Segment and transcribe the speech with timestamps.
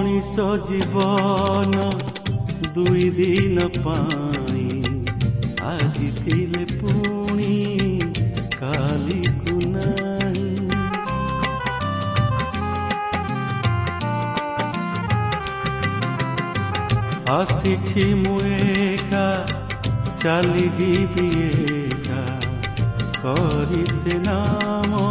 [0.00, 1.86] ମଣିଷ ଜୀବନ
[2.74, 4.68] ଦୁଇ ଦିନ ପାଇଁ
[5.62, 7.56] ଆଜି ଥିଲେ ପୁଣି
[8.54, 10.46] କାଲିକୁ ନାହିଁ।
[17.36, 19.26] ଆସିଛି ମୁଁ ଏକା
[20.22, 21.28] ଚାଲିଯିବି
[21.74, 22.22] ଏକା।
[23.20, 25.04] କରି ସେ ନାମ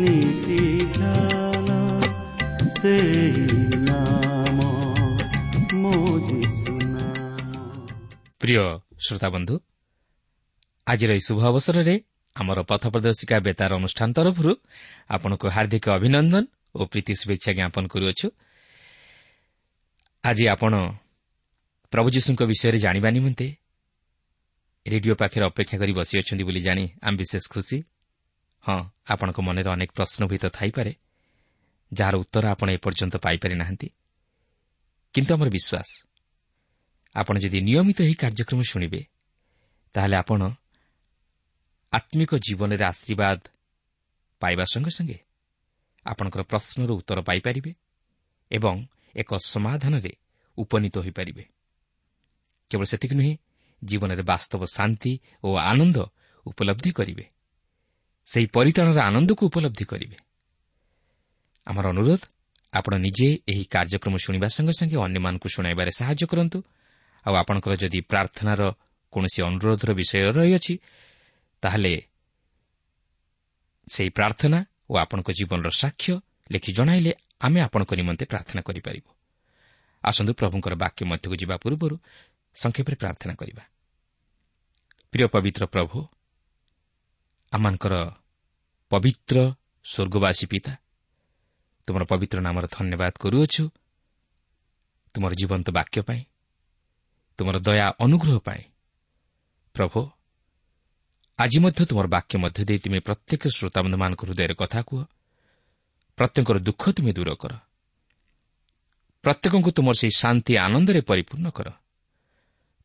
[0.00, 0.60] ନୀତି
[0.98, 1.68] ଧ୍ୟାନ
[2.80, 3.47] ସେଇ
[9.08, 9.54] ଶ୍ରୋତାବନ୍ଧୁ
[10.86, 11.94] ଆଜିର ଏହି ଶୁଭ ଅବସରରେ
[12.36, 14.52] ଆମର ପଥ ପ୍ରଦର୍ଶିକା ବେତାର ଅନୁଷ୍ଠାନ ତରଫରୁ
[15.14, 16.44] ଆପଣଙ୍କୁ ହାର୍ଦ୍ଦିକ ଅଭିନନ୍ଦନ
[16.78, 18.26] ଓ ପ୍ରୀତି ଶୁଭେଚ୍ଛା ଜ୍ଞାପନ କରୁଅଛୁ।
[20.24, 20.72] ଆଜି ଆପଣ
[21.92, 23.46] ପ୍ରଭୁ ଯୀଶୁଙ୍କ ବିଷୟରେ ଜାଣିବା ନିମନ୍ତେ
[24.86, 27.78] ରେଡିଓ ପାଖରେ ଅପେକ୍ଷା କରି ବସିଅଛନ୍ତି ବୋଲି ଜାଣି ଆମେ ବିଶେଷ ଖୁସି।
[28.64, 28.78] ହଁ
[29.12, 30.92] ଆପଣଙ୍କ ମନରେ ଅନେକ ପ୍ରଶ୍ନଭୀତ ଥାଇପାରେ
[31.92, 33.88] ଯାହାର ଉତ୍ତର ଆପଣ ଏପର୍ଯ୍ୟନ୍ତ ପାଇପାରି ନାହାନ୍ତି।
[35.14, 35.88] କିନ୍ତୁ ଆମର ବିଶ୍ୱାସ
[37.14, 39.00] ଆପଣ ଯଦି ନିୟମିତ ଏହି କାର୍ଯ୍ୟକ୍ରମ ଶୁଣିବେ
[39.94, 40.40] ତାହେଲେ ଆପଣ
[41.92, 43.38] ଆତ୍ମିକ ଜୀବନରେ ଆଶୀର୍ବାଦ
[44.42, 45.18] ପାଇବା ସଙ୍ଗେ ସଙ୍ଗେ
[46.06, 47.72] ଆପଣଙ୍କର ପ୍ରଶ୍ନର ଉତ୍ତର ପାଇପାରିବେ
[48.50, 48.76] ଏବଂ
[49.14, 50.12] ଏକ ସମାଧାନରେ
[50.58, 51.44] ଉପନୀତ ହୋଇପାରିବେ
[52.70, 53.34] କେବଳ ସେତିକି ନୁହେଁ
[53.82, 55.12] ଜୀବନରେ ବାସ୍ତବ ଶାନ୍ତି
[55.44, 55.96] ଓ ଆନନ୍ଦ
[56.46, 57.24] ଉପଲବ୍ଧି କରିବେ
[58.26, 60.16] ସେହି ପରିତାଣର ଆନନ୍ଦକୁ ଉପଲବ୍ଧି କରିବେ
[61.66, 62.22] ଆମର ଅନୁରୋଧ
[62.72, 66.58] ଆପଣ ନିଜେ ଏହି କାର୍ଯ୍ୟକ୍ରମ ଶୁଣିବା ସଙ୍ଗେ ସଙ୍ଗେ ଅନ୍ୟମାନଙ୍କୁ ଶୁଣାଇବାରେ ସାହାଯ୍ୟ କରନ୍ତୁ
[67.26, 68.60] ଆଉ ଆପଣଙ୍କର ଯଦି ପ୍ରାର୍ଥନାର
[69.12, 70.74] କୌଣସି ଅନୁରୋଧର ବିଷୟ ରହିଅଛି
[71.62, 71.92] ତାହେଲେ
[73.86, 74.58] ସେହି ପ୍ରାର୍ଥନା
[74.90, 76.12] ଓ ଆପଣଙ୍କ ଜୀବନର ସାକ୍ଷ୍ୟ
[76.52, 77.12] ଲେଖି ଜଣାଇଲେ
[77.46, 79.10] ଆମେ ଆପଣଙ୍କ ନିମନ୍ତେ ପ୍ରାର୍ଥନା କରିପାରିବୁ।
[80.04, 81.96] ଆସନ୍ତୁ ପ୍ରଭୁଙ୍କର ବାକ୍ୟ ମଧ୍ୟକୁ ଯିବା ପୂର୍ବରୁ
[82.56, 83.64] ସଂକ୍ଷେପରେ ପ୍ରାର୍ଥନା କରିବା।
[85.12, 85.98] ପ୍ରିୟ ପବିତ୍ର ପ୍ରଭୁ
[87.52, 87.94] ଆମମାନଙ୍କର
[88.92, 89.36] ପବିତ୍ର
[89.86, 90.72] ସ୍ୱର୍ଗବାସୀ ପିତା
[91.88, 93.64] ତୁମର ପବିତ୍ର ନାମର ଧନ୍ୟବାଦ କରୁଅଛୁ।
[95.14, 96.22] ତୁମର ଜୀବନ୍ତ ବାକ୍ୟ ପାଇଁ
[97.38, 98.62] ତୁମର ଦୟା ଅନୁଗ୍ରହ ପାଇଁ।
[99.72, 100.10] ପ୍ରଭୁ
[101.38, 105.04] ଆଜି ମଧ୍ୟ ତୁମର ବାକ୍ୟ ମଧ୍ୟ ଦେଇ ତୁମେ ପ୍ରତ୍ୟେକ ଶ୍ରୋତାବନ୍ଧୁମାନଙ୍କ ହୃଦୟରେ କଥା କୁହ।
[106.16, 107.58] ପ୍ରତ୍ୟେକଙ୍କର ଦୁଃଖ ତୁମେ ଦୂର କର।
[109.22, 111.70] ପ୍ରତ୍ୟେକଙ୍କୁ ତୁମର ସେହି ଶାନ୍ତି ଆନନ୍ଦରେ ପରିପୂର୍ଣ୍ଣ କର।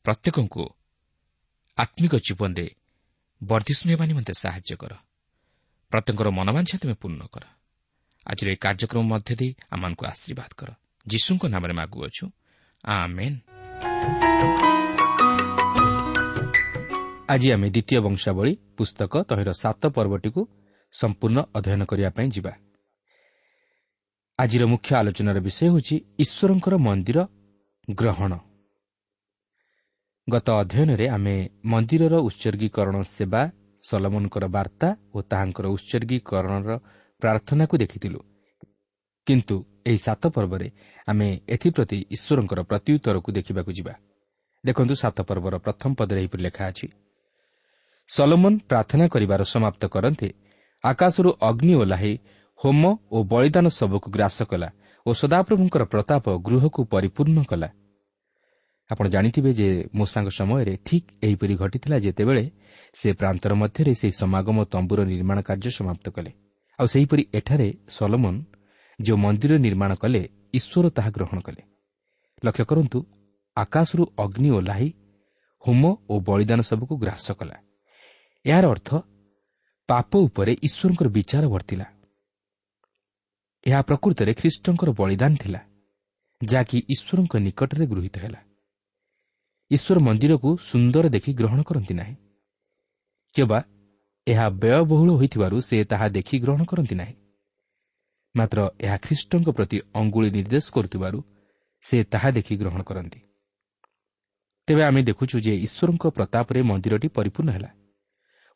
[0.04, 0.70] ପ୍ରତ୍ୟେକଙ୍କୁ
[1.78, 2.76] ଆତ୍ମିକ ଜୀବନରେ
[3.44, 4.94] ବର୍ଦ୍ଧିଷ୍ଣୁ ହେବା ନିମନ୍ତେ ସାହାଯ୍ୟ କର।
[5.90, 7.44] ପ୍ରତ୍ୟେକଙ୍କର ମନବାଞ୍ଛା ତୁମେ ପୂର୍ଣ୍ଣ କର।
[8.28, 10.70] ଆଜିର ଏହି କାର୍ଯ୍ୟକ୍ରମ ମଧ୍ୟ ଦେଇ ଆମମାନଙ୍କୁ ଆଶୀର୍ବାଦ କର।
[11.08, 12.30] ଯୀଶୁଙ୍କ ନାମରେ ମାଗୁଅଛୁ।
[17.34, 20.42] ଆଜି ଆମେ ଦ୍ୱିତୀୟ ବଂଶାବଳୀ ପୁସ୍ତକ ତହିଁର ସାତ ପର୍ବଟିକୁ
[20.94, 22.54] ସମ୍ପୂର୍ଣ୍ଣ ଅଧ୍ୟୟନ କରିବା ପାଇଁ ଯିବା।
[24.40, 27.20] ଆଜିର ମୁଖ୍ୟ ଆଲୋଚନାର ବିଷୟ ହେଉଛି ଈଶ୍ୱରଙ୍କର ମନ୍ଦିର
[27.88, 28.34] ଗ୍ରହଣ।
[30.30, 31.36] ଗତ ଅଧ୍ୟୟନରେ ଆମେ
[31.66, 33.42] ମନ୍ଦିରର ଉତ୍ସର୍ଗୀକରଣ ସେବା
[33.82, 36.72] ସଲମନଙ୍କର ବାର୍ତ୍ତା ଓ ତାହାଙ୍କର ଉତ୍ସର୍ଗୀକରଣର
[37.22, 38.20] ପ୍ରାର୍ଥନାକୁ ଦେଖିଥିଲୁ।
[39.28, 40.68] କିନ୍ତୁ ଏହି ସାତ ପର୍ବରେ
[41.08, 43.94] ଆମେ ଏଥିପ୍ରତି ଈଶ୍ୱରଙ୍କର ପ୍ରତ୍ୟୁତ୍ତରକୁ ଦେଖିବାକୁ ଯିବା।
[44.64, 46.88] ଦେଖନ୍ତୁ ସାତ ପର୍ବର ପ୍ରଥମ ପଦରେ ଏହିପରି ଲେଖା ଅଛି
[48.10, 50.30] ସଲୋମନ ପ୍ରାର୍ଥନା କରିବାର ସମାପ୍ତ କରନ୍ତେ
[50.84, 52.14] ଆକାଶରୁ ଅଗ୍ନି ଓହ୍ଲାଇ
[52.60, 54.70] ହୋମ ଓ ବଳିଦାନ ସବୁକୁ ଗ୍ରାସ କଲା
[55.06, 57.70] ଓ ସଦାପ୍ରଭୁଙ୍କର ପ୍ରତାପ ଗୃହକୁ ପରିପୂର୍ଣ୍ଣ କଲା।
[58.90, 62.44] ଆପଣ ଜାଣିଥିବେ ଯେ ମୂଷାଙ୍କ ସମୟରେ ଠିକ୍ ଏହିପରି ଘଟିଥିଲା ଯେତେବେଳେ
[62.96, 66.32] ସେ ପ୍ରାନ୍ତର ମଧ୍ୟରେ ସେହି ସମାଗମ ତମ୍ବୁର ନିର୍ମାଣ କାର୍ଯ୍ୟ ସମାପ୍ତ କଲେ।
[66.80, 68.36] ଆଉ ସେହିପରି ଏଠାରେ ସଲମନ
[69.00, 70.22] ଯେଉଁ ମନ୍ଦିର ନିର୍ମାଣ କଲେ
[70.54, 71.62] ଈଶ୍ୱର ତାହା ଗ୍ରହଣ କଲେ।
[72.44, 73.00] ଲକ୍ଷ୍ୟ କରନ୍ତୁ
[73.58, 74.88] ଆକାଶରୁ ଅଗ୍ନି ଓହ୍ଲାଇ
[75.64, 77.58] ହୋମ ଓ ବଳିଦାନ ସବୁକୁ ଗ୍ରାସ କଲା।
[78.46, 78.90] ଏହାର ଅର୍ଥ
[79.90, 81.86] ପାପ ଉପରେ ଈଶ୍ୱରଙ୍କର ବିଚାର ବର୍ତ୍ତିଲା।
[83.66, 85.62] ଏହା ପ୍ରକୃତରେ ଖ୍ରୀଷ୍ଟଙ୍କର ବଳିଦାନ ଥିଲା
[86.42, 88.40] ଯାହାକି ଈଶ୍ୱରଙ୍କ ନିକଟରେ ଗୃହୀତ ହେଲା।
[89.72, 92.16] ଈଶ୍ୱର ମନ୍ଦିରକୁ ସୁନ୍ଦର ଦେଖି ଗ୍ରହଣ କରନ୍ତି ନାହିଁ।
[93.36, 93.60] କିମ୍ବା
[94.28, 97.16] ଏହା ବ୍ୟୟବହୁଳ ହୋଇଥିବାରୁ ସେ ତାହା ଦେଖି ଗ୍ରହଣ କରନ୍ତି ନାହିଁ।
[98.36, 101.18] ମାତ୍ର ଏହା ଖ୍ରୀଷ୍ଟଙ୍କ ପ୍ରତି ଅଙ୍ଗୁଳି ନିର୍ଦ୍ଦେଶ କରୁଥିବାରୁ
[101.84, 103.20] ସେ ତାହା ଦେଖି ଗ୍ରହଣ କରନ୍ତି।
[104.68, 107.70] ତେବେ ଆମେ ଦେଖୁଛୁ ଯେ ଈଶ୍ୱରଙ୍କ ପ୍ରତାପରେ ମନ୍ଦିରଟି ପରିପୂର୍ଣ୍ଣ ହେଲା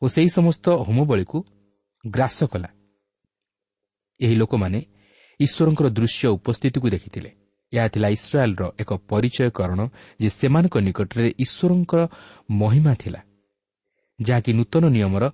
[0.02, 1.38] ଓ ସେହି ସମସ୍ତ ହୋମବଳୀକୁ
[2.04, 2.70] ଗ୍ରାସ କଲା।
[4.20, 4.80] ଏହି ଲୋକମାନେ
[5.40, 7.30] ଈଶ୍ୱରଙ୍କର ଦୃଶ୍ୟ ଉପସ୍ଥିତିକୁ ଦେଖିଥିଲେ।
[7.72, 9.80] ଏହା ଥିଲା ଇସ୍ରାଏଲ୍ର ଏକ ପରିଚୟକରଣ
[10.20, 12.00] ଯେ ସେମାନଙ୍କ ନିକଟରେ ଈଶ୍ୱରଙ୍କର
[12.60, 13.20] ମହିମା ଥିଲା
[14.18, 15.24] ଯାହାକି ନୂତନ ନିୟମର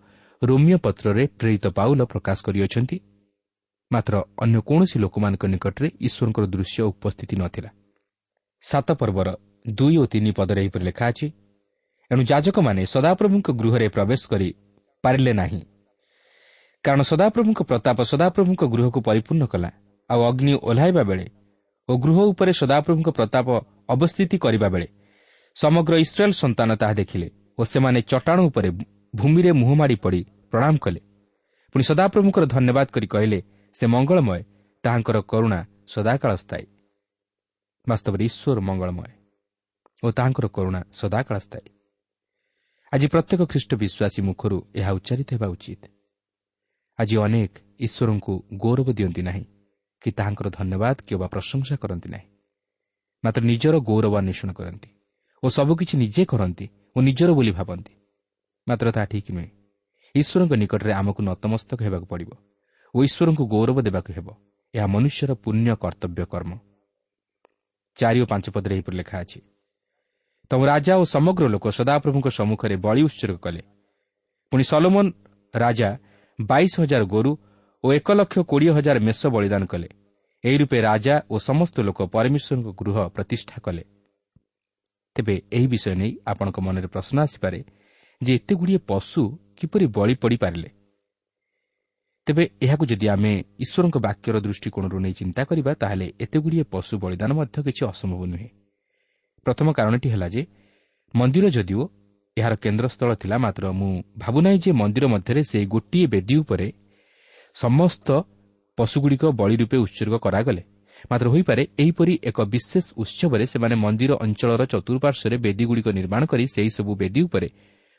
[0.43, 2.96] ରୋମିଓ ପତ୍ରରେ ପ୍ରେରିତ ପାଉଲ ପ୍ରକାଶ କରିଅଛନ୍ତି
[3.90, 4.14] ମାତ୍ର
[4.44, 7.70] ଅନ୍ୟ କୌଣସି ଲୋକମାନଙ୍କ ନିକଟରେ ଈଶ୍ୱରଙ୍କର ଦୃଶ୍ୟ ଉପସ୍ଥିତି ନଥିଲା
[8.64, 9.28] ସାତ ପର୍ବର
[9.78, 11.26] ଦୁଇ ଓ ତିନି ପଦରେ ଏହିପରି ଲେଖା ଅଛି
[12.10, 14.48] ଏଣୁ ଯାଜକମାନେ ସଦାପ୍ରଭୁଙ୍କ ଗୃହରେ ପ୍ରବେଶ କରି
[15.04, 15.60] ପାରିଲେ ନାହିଁ।
[16.84, 19.70] କାରଣ ସଦାପ୍ରଭୁଙ୍କ ପ୍ରତାପ ସଦାପ୍ରଭୁଙ୍କ ଗୃହକୁ ପରିପୂର୍ଣ୍ଣ କଲା
[20.10, 21.26] ଆଉ ଅଗ୍ନି ଓହ୍ଲାଇବା ବେଳେ
[21.88, 23.46] ଓ ଗୃହ ଉପରେ ସଦାପ୍ରଭୁଙ୍କ ପ୍ରତାପ
[23.94, 24.86] ଅବସ୍ଥିତି କରିବା ବେଳେ
[25.56, 27.28] ସମଗ୍ର ଇସ୍ରାଏଲ୍ ସନ୍ତାନ ତାହା ଦେଖିଲେ
[27.58, 28.69] ଓ ସେମାନେ ଚଟାଣ ଉପରେ
[29.14, 30.20] ଭୂମିରେ ମୁହଁ ମାଡ଼ି ପଡ଼ି
[30.50, 31.00] ପ୍ରଣାମ କଲେ।
[31.75, 33.38] ପୁଣି ସଦାପ୍ରଭୁଙ୍କର ଧନ୍ୟବାଦ କରି କହିଲେ
[33.75, 34.41] ସେ ମଙ୍ଗଳମୟ
[34.85, 36.67] ତାହାଙ୍କର କରୁଣା ସଦାକାଳ ସ୍ଥାୟୀ
[37.87, 39.11] ବାସ୍ତବରେ ଈଶ୍ୱର ମଙ୍ଗଳମୟ
[40.03, 41.71] ଓ ତାହାଙ୍କର କରୁଣା ସଦାକାଳ ସ୍ଥାୟୀ
[42.93, 45.82] ଆଜି ପ୍ରତ୍ୟେକ ଖ୍ରୀଷ୍ଟ ବିଶ୍ୱାସୀ ମୁଖରୁ ଏହା ଉଚ୍ଚାରିତ ହେବା ଉଚିତ।
[46.99, 47.53] ଆଜି ଅନେକ
[47.87, 48.32] ଈଶ୍ୱରଙ୍କୁ
[48.62, 49.44] ଗୌରବ ଦିଅନ୍ତି ନାହିଁ
[50.03, 52.29] କି ତାହାଙ୍କର ଧନ୍ୟବାଦ କିମ୍ବା ପ୍ରଶଂସା କରନ୍ତି ନାହିଁ।
[53.25, 54.91] ମାତ୍ର ନିଜର ଗୌରବ ଅନ୍ୱେଷଣ କରନ୍ତି
[55.43, 57.93] ଓ ସବୁକିଛି ନିଜେ କରନ୍ତି ଓ ନିଜର ବୋଲି ଭାବନ୍ତି।
[58.67, 59.50] ମାତ୍ର ତାହା ଠିକ୍ ନୁହେଁ।
[60.15, 62.31] ଈଶ୍ୱରଙ୍କ ନିକଟରେ ଆମକୁ ନତମସ୍ତକ ହେବାକୁ ପଡ଼ିବ।
[62.94, 64.29] ଓ ଈଶ୍ୱରଙ୍କୁ ଗୌରବ ଦେବାକୁ ହେବ।
[64.75, 66.52] ଏହା ମନୁଷ୍ୟର ପୁଣ୍ୟ କର୍ତ୍ତବ୍ୟ କର୍ମ।
[67.96, 69.41] ଚାରି ଓ ପାଞ୍ଚ ପଦରେ ଏହିପରି ଲେଖା ଅଛି।
[70.50, 73.62] ତମ ରାଜା ଓ ସମଗ୍ର ଲୋକ ସଦାପ୍ରଭୁଙ୍କ ସମ୍ମୁଖରେ ବଳି ଉତ୍ସର୍ଗ କଲେ।
[74.50, 75.06] ପୁଣି ସଲୋମନ
[75.55, 75.99] ରାଜା
[76.41, 77.32] ବାଇଶ ହଜାର ଗୋରୁ
[77.85, 79.88] ଓ ଏକ ଲକ୍ଷ କୋଡ଼ିଏ ହଜାର ମେଷ ବଳିଦାନ କଲେ।
[80.44, 83.85] ଏହି ରୂପେ ରାଜା ଓ ସମସ୍ତ ଲୋକ ପରମେଶ୍ୱରଙ୍କ ଗୃହ ପ୍ରତିଷ୍ଠା କଲେ।
[85.17, 87.61] ତେବେ ଏହି ବିଷୟ ନେଇ ଆପଣଙ୍କ ମନରେ ପ୍ରଶ୍ନ ଆସିପାରେ
[88.23, 89.23] ଯେ ଏତେଗୁଡ଼ିଏ ପଶୁ
[89.58, 90.83] କିପରି ବଳି ପଡ଼ିପାରିଲେ?
[92.26, 93.32] ତେବେ ଏହାକୁ ଯଦି ଆମେ
[93.65, 98.49] ଈଶ୍ୱରଙ୍କ ବାକ୍ୟର ଦୃଷ୍ଟିକୋଣରୁ ନେଇ ଚିନ୍ତା କରିବା ତାହେଲେ ଏତେଗୁଡ଼ିଏ ପଶୁ ବଳିଦାନ ମଧ୍ୟ କିଛି ଅସମ୍ଭବ ନୁହେଁ।
[99.47, 100.43] ପ୍ରଥମ କାରଣଟି ହେଲା ଯେ
[101.15, 101.82] ମନ୍ଦିର ଯଦିଓ
[102.37, 103.91] ଏହାର କେନ୍ଦ୍ରସ୍ଥଳ ଥିଲା ମାତ୍ର ମୁଁ
[104.23, 106.69] ଭାବୁନାହିଁ ଯେ ମନ୍ଦିର ମଧ୍ୟରେ ସେହି ଗୋଟିଏ ବେଦୀ ଉପରେ
[107.56, 108.09] ସମସ୍ତ
[108.79, 110.62] ପଶୁଗୁଡ଼ିକ ବଳି ରୂପେ ଉତ୍ସର୍ଗ କରାଗଲେ।
[111.11, 117.20] ମାତ୍ର ହୋଇପାରେ ଏହିପରି ଏକ ବିଶେଷ ଉତ୍ସବରେ ସେମାନେ ମନ୍ଦିର ଅଞ୍ଚଳର ଚତୁଃପାର୍ଶ୍ୱରେ ବେଦୀଗୁଡ଼ିକ ନିର୍ମାଣ କରି ସେହିସବୁ ବେଦୀ
[117.27, 117.49] ଉପରେ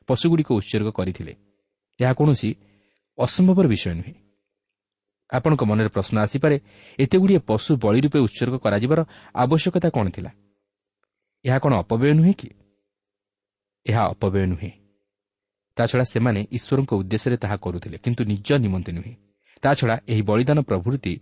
[0.09, 1.33] ପଶୁଗୁଡ଼ିକ ଉତ୍ସର୍ଗ କରିଥିଲେ।
[1.99, 2.49] ଏହା କୌଣସି
[3.17, 4.15] ଅସମ୍ଭବର ବିଷୟ ନୁହେଁ।
[5.29, 6.57] ଆପଣଙ୍କ ମନରେ ପ୍ରଶ୍ନ ଆସିପାରେ
[6.99, 8.99] ଏତେଗୁଡ଼ିଏ ପଶୁ ବଳି ରୂପେ ଉତ୍ସର୍ଗ କରାଯିବାର
[9.35, 10.31] ଆବଶ୍ୟକତା କ'ଣ ଥିଲା?
[11.45, 12.49] ଏହା କ'ଣ ଅପବ୍ୟୟ ନୁହେଁ କି?
[13.85, 14.71] ଏହା ଅପବ୍ୟୟ ନୁହେଁ।
[15.77, 19.13] ତାଛଡ଼ା ସେମାନେ ଈଶ୍ୱରଙ୍କ ଉଦ୍ଦେଶ୍ୟରେ ତାହା କରୁଥିଲେ କିନ୍ତୁ ନିଜ ନିମନ୍ତେ ନୁହେଁ।
[19.63, 21.13] ତାଛଡ଼ା ଏହି ବଳିଦାନ ପ୍ରଭୃତି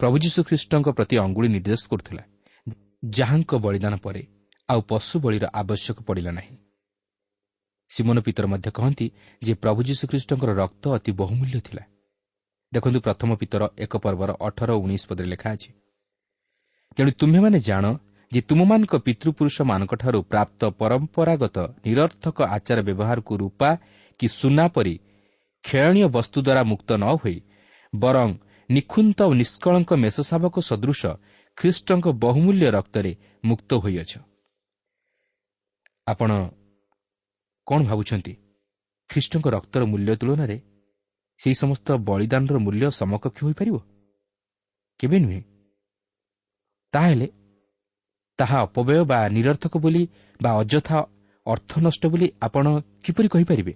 [0.00, 2.22] ପ୍ରଭୁ ଯୀଶୁଖ୍ରୀଷ୍ଟଙ୍କ ପ୍ରତି ଅଙ୍ଗୁଳି ନିର୍ଦ୍ଦେଶ କରୁଥିଲା
[3.10, 4.22] ଯାହାଙ୍କ ବଳିଦାନ ପରେ
[4.68, 6.54] ଆଉ ପଶୁ ବଳିର ଆବଶ୍ୟକ ପଡ଼ିଲା ନାହିଁ
[7.92, 9.06] ସିମନ ପିତର ମଧ୍ୟ କହନ୍ତି
[9.42, 11.82] ଯେ ପ୍ରଭୁ ଯୀଶୁଖ୍ରୀଷ୍ଟଙ୍କର ରକ୍ତ ଅତି ବହୁମୂଲ୍ୟ ଥିଲା।
[12.72, 15.70] ଦେଖନ୍ତୁ ପ୍ରଥମ ପିତର ଏକ ପର୍ବର ଅଠର ଉଣେଇଶ ପଦରେ ଲେଖା ଅଛି
[16.96, 17.84] ତେଣୁ ତୁମ୍ଭେମାନେ ଜାଣ
[18.32, 23.70] ଯେ ତୁମମାନଙ୍କ ପିତୃପୁରୁଷମାନଙ୍କଠାରୁ ପ୍ରାପ୍ତ ପରମ୍ପରାଗତ ନିରର୍ଥକ ଆଚାର ବ୍ୟବହାରକୁ ରୂପା
[24.20, 24.94] କି ସୁନା ପରି
[25.64, 27.38] କ୍ଷୟଣୀୟ ବସ୍ତୁ ଦ୍ୱାରା ମୁକ୍ତ ନ ହୋଇ
[27.92, 28.28] ବରଂ
[28.68, 31.02] ନିଖୁନ୍ତ ଓ ନିଷ୍କଳଙ୍କ ମେଷଶାବକ ସଦୃଶ
[31.58, 33.12] ଖ୍ରୀଷ୍ଟଙ୍କ ବହୁମୂଲ୍ୟ ରକ୍ତରେ
[33.44, 34.12] ମୁକ୍ତ ହୋଇଅଛ।
[37.72, 38.34] କ'ଣ ଭାବୁଛନ୍ତି?
[39.10, 40.60] ଖ୍ରୀଷ୍ଟଙ୍କ ରକ୍ତର ମୂଲ୍ୟ ତୁଳନାରେ
[41.40, 43.76] ସେହି ସମସ୍ତ ବଳିଦାନର ମୂଲ୍ୟ ସମକକ୍ଷ ହୋଇପାରିବ?
[44.98, 45.42] କେବେ ନୁହେଁ।
[46.92, 47.28] ତାହେଲେ
[48.38, 50.08] ତାହା ଅପବ୍ୟୟ ବା ନିରର୍ଥକ ବୋଲି
[50.42, 50.98] ବା ଅଯଥା
[51.46, 53.72] ଅର୍ଥ ନଷ୍ଟ ବୋଲି ଆପଣ କିପରି କହିପାରିବେ?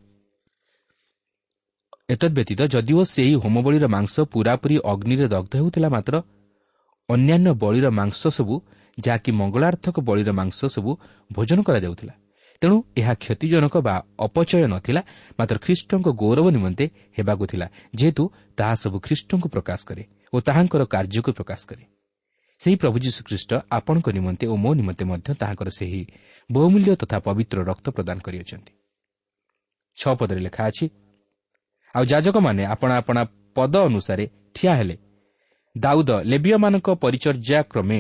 [2.09, 6.23] ଏତଦ୍ବ୍ୟତୀତ ଯଦିଓ ସେହି ହୋମବଳୀର ମାଂସ ପୂରାପୂରି ଅଗ୍ନିରେ ଦଗ୍ଧ ହେଉଥିଲା ମାତ୍ର
[7.09, 8.61] ଅନ୍ୟାନ୍ୟ ବଳିର ମାଂସ ସବୁ
[9.01, 10.91] ଯାହାକି ମଙ୍ଗଳାର୍ଥକ ବଳିର ମାଂସ ସବୁ
[11.33, 12.15] ଭୋଜନ କରାଯାଉଥିଲା।
[12.63, 15.03] ତେଣୁ ଏହା କ୍ଷତିଜନକ ବା ଅପଚୟ ନଥିଲା
[15.39, 16.85] ମାତ୍ର ଖ୍ରୀଷ୍ଟଙ୍କ ଗୌରବ ନିମନ୍ତେ
[17.19, 17.67] ହେବାକୁ ଥିଲା
[17.99, 18.23] ଯେହେତୁ
[18.59, 21.85] ତାହା ସବୁ ଖ୍ରୀଷ୍ଟଙ୍କୁ ପ୍ରକାଶ କରେ ଓ ତାହାଙ୍କର କାର୍ଯ୍ୟକୁ ପ୍ରକାଶ କରେ।
[22.61, 26.03] ସେହି ପ୍ରଭୁ ଯୀଶୁଖ୍ରୀଷ୍ଟ ଆପଣଙ୍କ ନିମନ୍ତେ ଓ ମୋ ନିମନ୍ତେ ମଧ୍ୟ ତାହାଙ୍କର ସେହି
[26.51, 28.73] ବହୁମୂଲ୍ୟ ତଥା ପବିତ୍ର ରକ୍ତ ପ୍ରଦାନ କରିଅଛନ୍ତି।
[29.99, 30.87] ଛଅ ପଦରେ ଲେଖା ଅଛି
[31.95, 33.23] ଆଉ ଯାଜକମାନେ ଆପଣା ଆପଣା
[33.57, 34.97] ପଦ ଅନୁସାରେ ଠିଆ ହେଲେ।
[35.77, 37.99] ଦାଉଦ ଲେବିୟମାନଙ୍କ ପରିଚର୍ଯ୍ୟା କ୍ରମେ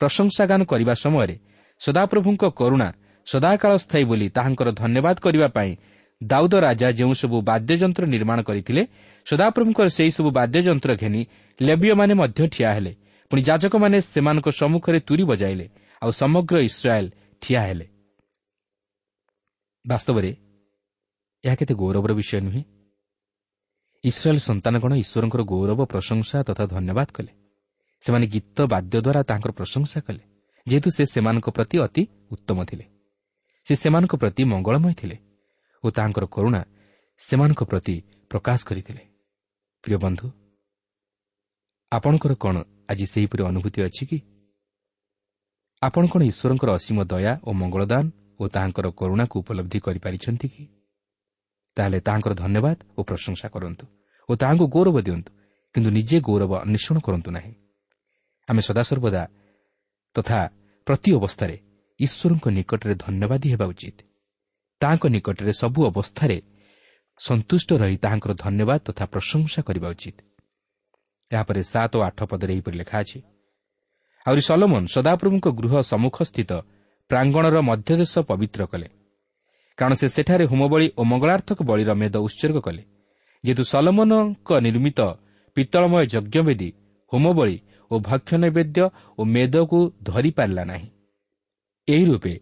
[0.00, 1.36] ପ୍ରଶଂସାଗାନ କରିବା ସମୟରେ
[1.80, 2.88] ସଦାପ୍ରଭୁଙ୍କ କରୁଣା
[3.26, 5.76] ସଦାକାଳ ସ୍ଥାୟୀ ବୋଲି ତାହାଙ୍କର ଧନ୍ୟବାଦ କରିବା ପାଇଁ
[6.22, 8.82] ଦାଉଦ ରାଜା ଯେଉଁସବୁ ବାଦ୍ୟଯନ୍ତ୍ର ନିର୍ମାଣ କରିଥିଲେ
[9.26, 11.22] ସଦାପ୍ରଭୁଙ୍କର ସେହିସବୁ ବାଦ୍ୟଯନ୍ତ୍ର ଘେନି
[11.62, 12.92] ଲେବିୟମାନେ ମଧ୍ୟ ଠିଆ ହେଲେ।
[13.30, 15.66] ପୁଣି ଯାଜକମାନେ ସେମାନଙ୍କ ସମ୍ମୁଖରେ ତୁରି ବଜାଇଲେ
[16.02, 17.10] ଆଉ ସମଗ୍ର ଇସ୍ରାଏଲ୍
[17.40, 17.86] ଠିଆ ହେଲେ।
[19.86, 20.30] ବାସ୍ତବରେ
[21.44, 22.62] ଏହା କେତେ ଗୌରବର ବିଷୟ ନୁହେଁ?
[24.04, 27.32] ଇସ୍ରାଏଲ୍ ସନ୍ତାନଗଣ ଈଶ୍ୱରଙ୍କର ଗୌରବ ପ୍ରଶଂସା ତଥା ଧନ୍ୟବାଦ କଲେ।
[28.00, 30.22] ସେମାନେ ଗୀତ ବାଦ୍ୟ ଦ୍ୱାରା ତାଙ୍କର ପ୍ରଶଂସା କଲେ
[30.66, 32.99] ଯେହେତୁ ସେ ସେମାନଙ୍କ ପ୍ରତି ଅତି ଉତ୍ତମ ଥିଲେ।
[33.66, 35.16] ସେ ସେମାନଙ୍କ ପ୍ରତି ମଙ୍ଗଳମୟ ଥିଲେ
[35.84, 36.60] ଓ ତାହାଙ୍କର କରୁଣା
[37.20, 37.94] ସେମାନଙ୍କ ପ୍ରତି
[38.30, 39.02] ପ୍ରକାଶ କରିଥିଲେ।
[39.84, 40.26] ପ୍ରିୟ ବନ୍ଧୁ
[41.92, 42.56] ଆପଣଙ୍କର କ'ଣ
[42.90, 44.18] ଆଜି ସେହିପରି ଅନୁଭୂତି ଅଛି କି?
[45.82, 48.04] ଆପଣ କ'ଣ ଈଶ୍ୱରଙ୍କର ଅସୀମ ଦୟା ଓ ମଙ୍ଗଳଦାନ
[48.40, 50.64] ଓ ତାହାଙ୍କର କରୁଣାକୁ ଉପଲବ୍ଧି କରିପାରିଛନ୍ତି କି?
[51.76, 53.84] ତାହେଲେ ତାହାଙ୍କର ଧନ୍ୟବାଦ ଓ ପ୍ରଶଂସା କରନ୍ତୁ
[54.28, 55.30] ଓ ତାହାଙ୍କୁ ଗୌରବ ଦିଅନ୍ତୁ
[55.74, 57.52] କିନ୍ତୁ ନିଜେ ଗୌରବ ଅନ୍ୱେଷଣ କରନ୍ତୁ ନାହିଁ।
[58.48, 59.22] ଆମେ ସଦାସର୍ବଦା
[60.16, 60.38] ତଥା
[60.86, 61.56] ପ୍ରତି ଅବସ୍ଥାରେ
[62.04, 63.98] ଈଶ୍ୱରଙ୍କ ନିକଟରେ ଧନ୍ୟବାଦୀ ହେବା ଉଚିତ।
[64.80, 66.36] ତାହାଙ୍କ ନିକଟରେ ସବୁ ଅବସ୍ଥାରେ
[67.20, 70.16] ସନ୍ତୁଷ୍ଟ ରହି ତାହାଙ୍କର ଧନ୍ୟବାଦ ତଥା ପ୍ରଶଂସା କରିବା ଉଚିତ।
[71.30, 73.18] ଏହାପରେ ସାତ ଓ ଆଠ ପଦରେ ଏହିପରି ଲେଖା ଅଛି
[74.26, 76.50] ଆହୁରି ସଲମନ ସଦାପ୍ରଭୁଙ୍କ ଗୃହ ସମ୍ମୁଖସ୍ଥିତ
[77.10, 78.88] ପ୍ରାଙ୍ଗଣର ମଧ୍ୟଦେଶ ପବିତ୍ର କଲେ
[79.78, 82.82] କାରଣ ସେ ସେଠାରେ ହୋମବଳି ଓ ମଙ୍ଗଳାର୍ଥକ ବଳିର ମେଦ ଉତ୍ସର୍ଗ କଲେ
[83.44, 85.00] ଯେହେତୁ ସଲମନଙ୍କ ନିର୍ମିତ
[85.56, 86.68] ପିତ୍ତଳମୟ ଯଜ୍ଞବେଦୀ
[87.12, 87.56] ହୋମବଳି
[87.90, 88.84] ଓ ଭକ୍ଷ ନୈବେଦ୍ୟ
[89.18, 90.88] ଓ ମେଦକୁ ଧରିପାରିଲା ନାହିଁ।
[91.88, 92.34] ଏହି ରୂପେ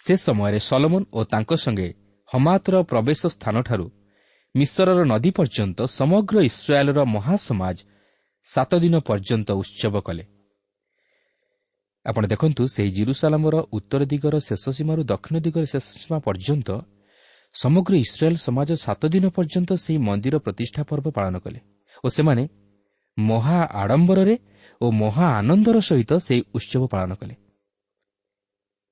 [0.00, 1.88] ସେ ସମୟରେ ସଲମନ ଓ ତାଙ୍କ ସଙ୍ଗେ
[2.28, 3.86] ହମାତର ପ୍ରବେଶ ସ୍ଥାନଠାରୁ
[4.54, 7.76] ମିଶ୍ରର ନଦୀ ପର୍ଯ୍ୟନ୍ତ ସମଗ୍ର ଇସ୍ରାଏଲ୍ର ମହାସମାଜ
[8.46, 10.24] ସାତ ଦିନ ପର୍ଯ୍ୟନ୍ତ ଉତ୍ସବ କଲେ।
[12.06, 16.68] ଆପଣ ଦେଖନ୍ତୁ ସେହି ଜିରୁସାଲାମର ଉତ୍ତର ଦିଗର ଶେଷ ସୀମାରୁ ଦକ୍ଷିଣ ଦିଗର ଶେଷ ସୀମା ପର୍ଯ୍ୟନ୍ତ
[17.54, 21.60] ସମଗ୍ର ଇସ୍ରାଏଲ୍ ସମାଜ ସାତ ଦିନ ପର୍ଯ୍ୟନ୍ତ ସେହି ମନ୍ଦିର ପ୍ରତିଷ୍ଠା ପର୍ବ ପାଳନ କଲେ
[22.04, 22.44] ଓ ସେମାନେ
[23.18, 24.34] ମହା ଆଡ଼ମ୍ବରରେ
[24.80, 27.34] ଓ ମହା ଆନନ୍ଦର ସହିତ ସେହି ଉତ୍ସବ ପାଳନ କଲେ।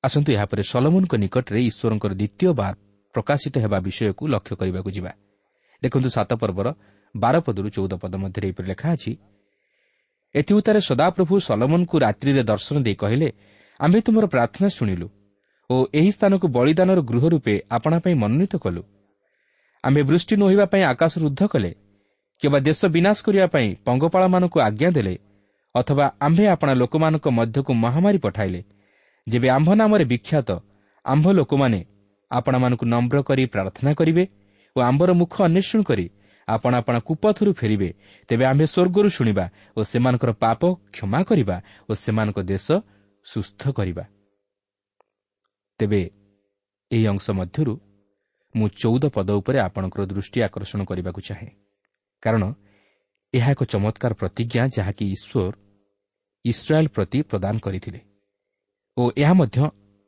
[0.07, 2.75] ଆସନ୍ତୁ ଏହାପରେ ସଲମୁନଙ୍କ ନିକଟରେ ଈଶ୍ୱରଙ୍କର ଦ୍ୱିତୀୟ ବାର
[3.15, 5.13] ପ୍ରକାଶିତ ହେବା ବିଷୟକୁ ଲକ୍ଷ୍ୟ କରିବାକୁ ଯିବା।
[5.83, 6.67] ଦେଖନ୍ତୁ ସାତ ପର୍ବର
[7.15, 9.13] ବାର ପଦରୁ ଚଉଦ ପଦ ମଧ୍ୟରେ ଏହିପରି ଲେଖା ଅଛି
[10.35, 13.29] ଏଥି ଉତ୍ତାରେ ସଦାପ୍ରଭୁ ସଲମନଙ୍କୁ ରାତ୍ରିରେ ଦର୍ଶନ ଦେଇ କହିଲେ
[13.81, 15.07] ଆମ୍ଭେ ତୁମର ପ୍ରାର୍ଥନା ଶୁଣିଲୁ
[15.71, 18.83] ଓ ଏହି ସ୍ଥାନକୁ ବଳିଦାନର ଗୃହ ରୂପେ ଆପଣା ପାଇଁ ମନୋନୀତ କଲୁ।
[19.85, 21.71] ଆମ୍ଭେ ବୃଷ୍ଟି ନୋହିବା ପାଇଁ ଆକାଶ ରୁଦ୍ଧ କଲେ
[22.43, 25.15] କିମ୍ବା ଦେଶ ବିନାଶ କରିବା ପାଇଁ ପଙ୍ଗପାଳମାନଙ୍କୁ ଆଜ୍ଞା ଦେଲେ
[25.75, 28.61] ଅଥବା ଆମ୍ଭେ ଆପଣା ଲୋକମାନଙ୍କ ମଧ୍ୟକୁ ମହାମାରୀ ପଠାଇଲେ।
[29.27, 30.51] ଯେବେ ଆମ୍ଭ ନାମରେ ବିଖ୍ୟାତ
[31.05, 31.81] ଆମ୍ଭ ଲୋକମାନେ
[32.31, 34.25] ଆପଣମାନଙ୍କୁ ନମ୍ର କରି ପ୍ରାର୍ଥନା କରିବେ
[34.77, 36.07] ଓ ଆମ୍ଭର ମୁଖ ଅନ୍ୱେଷଣ କରି
[36.49, 37.89] ଆପଣ ଆପଣା କୁପଥରୁ ଫେରିବେ
[38.29, 39.45] ତେବେ ଆମ୍ଭେ ସ୍ୱର୍ଗରୁ ଶୁଣିବା
[39.77, 40.61] ଓ ସେମାନଙ୍କର ପାପ
[40.95, 41.57] କ୍ଷମା କରିବା
[41.91, 42.67] ଓ ସେମାନଙ୍କ ଦେଶ
[43.27, 44.05] ସୁସ୍ଥ କରିବା।
[45.81, 46.01] ତେବେ
[46.91, 47.75] ଏହି ଅଂଶ ମଧ୍ୟରୁ
[48.55, 51.51] ମୁଁ ଚଉଦ ପଦ ଉପରେ ଆପଣଙ୍କର ଦୃଷ୍ଟି ଆକର୍ଷଣ କରିବାକୁ ଚାହେଁ।
[52.23, 52.43] କାରଣ
[53.35, 55.55] ଏହା ଏକ ଚମତ୍କାର ପ୍ରତିଜ୍ଞା ଯାହାକି ଈଶ୍ୱର
[56.45, 58.01] ଇସ୍ରାଏଲ୍ ପ୍ରତି ପ୍ରଦାନ କରିଥିଲେ।
[58.97, 59.59] ଓ ଏହା ମଧ୍ୟ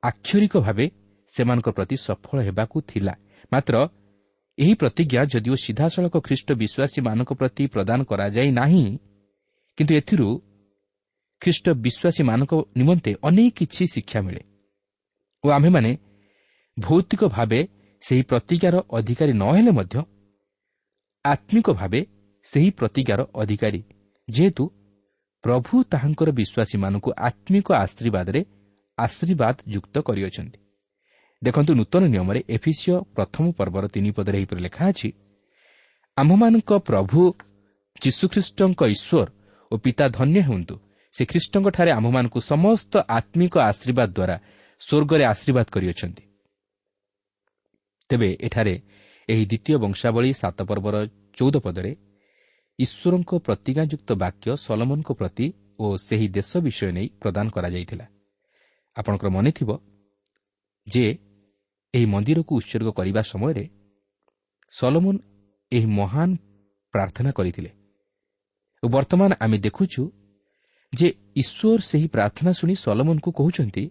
[0.02, 0.87] ଆକ୍ଷରିକ ଭାବେ
[1.28, 3.14] ସେମାନଙ୍କ ପ୍ରତି ସଫଳ ହେବାକୁ ଥିଲା।
[3.52, 3.75] ମାତ୍ର
[4.59, 8.85] ଏହି ପ୍ରତିଜ୍ଞା ଯଦିଓ ସିଧାସଳଖ ଖ୍ରୀଷ୍ଟ ବିଶ୍ୱାସୀମାନଙ୍କ ପ୍ରତି ପ୍ରଦାନ କରାଯାଇ ନାହିଁ
[9.78, 10.28] କିନ୍ତୁ ଏଥିରୁ
[11.42, 14.42] ଖ୍ରୀଷ୍ଟ ବିଶ୍ୱାସୀମାନଙ୍କ ନିମନ୍ତେ ଅନେକ କିଛି ଶିକ୍ଷା ମିଳେ
[15.45, 15.90] ଓ ଆମ୍ଭେମାନେ
[16.76, 17.61] ଭୌତିକ ଭାବେ
[18.02, 19.97] ସେହି ପ୍ରତିଜ୍ଞାର ଅଧିକାରୀ ନ ହେଲେ ମଧ୍ୟ
[21.25, 22.00] ଆତ୍ମିକ ଭାବେ
[22.47, 23.80] ସେହି ପ୍ରତିଜ୍ଞାର ଅଧିକାରୀ
[24.28, 24.64] ଯେହେତୁ
[25.45, 28.40] ପ୍ରଭୁ ତାହାଙ୍କର ବିଶ୍ୱାସୀମାନଙ୍କୁ ଆତ୍ମିକ ଆଶୀର୍ବାଦରେ
[29.04, 30.58] ଆଶୀର୍ବାଦ ଯୁକ୍ତ କରିଅଛନ୍ତି।
[31.42, 35.08] ଦେଖନ୍ତୁ ନୂତନ ନିୟମରେ ଏଫିସିଓ ପ୍ରଥମ ପର୍ବର ତିନି ପଦରେ ଏହିପରି ଲେଖା ଅଛି
[36.16, 37.20] ଆମ୍ଭମାନଙ୍କ ପ୍ରଭୁ
[38.02, 39.28] ଯୀଶୁଖ୍ରୀଷ୍ଟଙ୍କ ଈଶ୍ୱର
[39.70, 40.74] ଓ ପିତା ଧନ୍ୟ ହୁଅନ୍ତୁ।
[41.14, 44.36] ସେ ଖ୍ରୀଷ୍ଟଙ୍କଠାରେ ଆମ୍ଭମାନଙ୍କୁ ସମସ୍ତ ଆତ୍ମିକ ଆଶୀର୍ବାଦ ଦ୍ୱାରା
[44.80, 46.22] ସ୍ୱର୍ଗରେ ଆଶୀର୍ବାଦ କରିଅଛନ୍ତି।
[48.10, 48.74] ତେବେ ଏଠାରେ
[49.28, 50.96] ଏହି ଦ୍ୱିତୀୟ ବଂଶାବଳୀ ସାତ ପର୍ବର
[51.38, 51.92] ଚଉଦ ପଦରେ
[52.78, 55.46] ଈଶ୍ୱରଙ୍କ ପ୍ରତିଜ୍ଞାଯୁକ୍ତ ବାକ୍ୟ ସଲମନଙ୍କ ପ୍ରତି
[55.82, 58.06] ଓ ସେହି ଦେଶ ବିଷୟ ନେଇ ପ୍ରଦାନ କରାଯାଇଥିଲା।
[58.98, 59.70] ଆପଣଙ୍କର ମନେଥିବ
[60.86, 61.04] ଯେ
[61.94, 63.64] ଏହି ମନ୍ଦିରକୁ ଉତ୍ସର୍ଗ କରିବା ସମୟରେ
[64.72, 65.14] ସଲମନ
[65.72, 66.30] ଏହି ମହାନ
[66.94, 67.70] ପ୍ରାର୍ଥନା କରିଥିଲେ।
[68.82, 70.02] ଓ ବର୍ତ୍ତମାନ ଆମେ ଦେଖୁଛୁ
[70.92, 71.08] ଯେ
[71.40, 73.84] ଈଶ୍ୱର ସେହି ପ୍ରାର୍ଥନା ଶୁଣି ସଲମନଙ୍କୁ କହୁଛନ୍ତି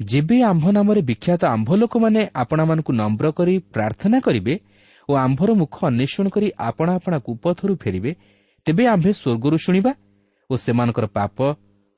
[0.00, 4.54] ଯେବେ ଆମ୍ଭ ନାମରେ ବିଖ୍ୟାତ ଆମ୍ଭ ଲୋକମାନେ ଆପଣମାନଙ୍କୁ ନମ୍ର କରି ପ୍ରାର୍ଥନା କରିବେ
[5.08, 8.12] ଓ ଆମ୍ଭର ମୁଖ ଅନ୍ୱେଷଣ କରି ଆପଣା ଆପଣା କୁପଥରୁ ଫେରିବେ
[8.66, 9.92] ତେବେ ଆମ୍ଭେ ସ୍ୱର୍ଗରୁ ଶୁଣିବା
[10.50, 11.36] ଓ ସେମାନଙ୍କର ପାପ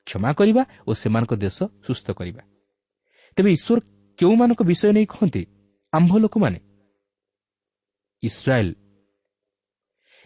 [0.07, 2.43] କ୍ଷମା କରିବା ଓ ସେମାନଙ୍କ ଦେଶ ସୁସ୍ଥ କରିବା।
[3.37, 3.79] ତେବେ ଈଶ୍ୱର
[4.19, 5.43] କେଉଁମାନଙ୍କ ବିଷୟ ନେଇ କହନ୍ତି?
[5.93, 6.59] ଆମ୍ଭ ଲୋକମାନେ।
[8.23, 8.73] ଇସ୍ରାଏଲ୍।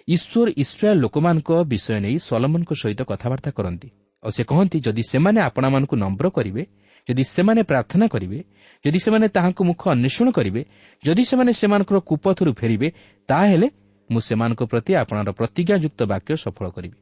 [0.08, 3.90] ଈଶ୍ୱର ଇସ୍ରାଏଲ୍ ଲୋକମାନଙ୍କ ବିଷୟ ନେଇ ସଲମନଙ୍କ ସହିତ କଥାବାର୍ତ୍ତା କରନ୍ତି
[4.24, 6.64] ଆଉ ସେ କହନ୍ତି ଯଦି ସେମାନେ ଆପଣମାନଙ୍କୁ ନମ୍ର କରିବେ
[7.08, 8.40] ଯଦି ସେମାନେ ପ୍ରାର୍ଥନା କରିବେ
[8.86, 10.62] ଯଦି ସେମାନେ ତାହାଙ୍କ ମୁଖ ଅନ୍ୱେଷଣ କରିବେ
[11.04, 12.88] ଯଦି ସେମାନେ ସେମାନଙ୍କର କୁପଥରୁ ଫେରିବେ
[13.30, 13.68] ତାହେଲେ
[14.10, 16.98] ମୁଁ ସେମାନଙ୍କ ପ୍ରତି ଆପଣଙ୍କର ପ୍ରତିଜ୍ଞାଯୁକ୍ତ ବାକ୍ୟ ସଫଳ କରିବି।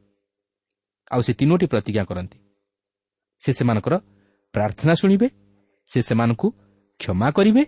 [1.10, 2.38] ଆଉ ସେ ତିନୋଟି ପ୍ରତିଜ୍ଞା କରନ୍ତି।
[3.42, 3.94] ସେ ସେମାନଙ୍କର
[4.54, 5.28] ପ୍ରାର୍ଥନା ଶୁଣିବେ
[5.90, 6.48] ସେ ସେମାନଙ୍କୁ
[7.00, 7.62] କ୍ଷମା କରିବେ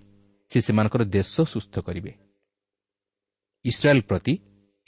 [0.50, 2.12] ସେ ସେମାନଙ୍କର ଦେଶ ସୁସ୍ଥ କରିବେ।
[3.64, 4.34] ଇସ୍ରାଏଲ୍ ପ୍ରତି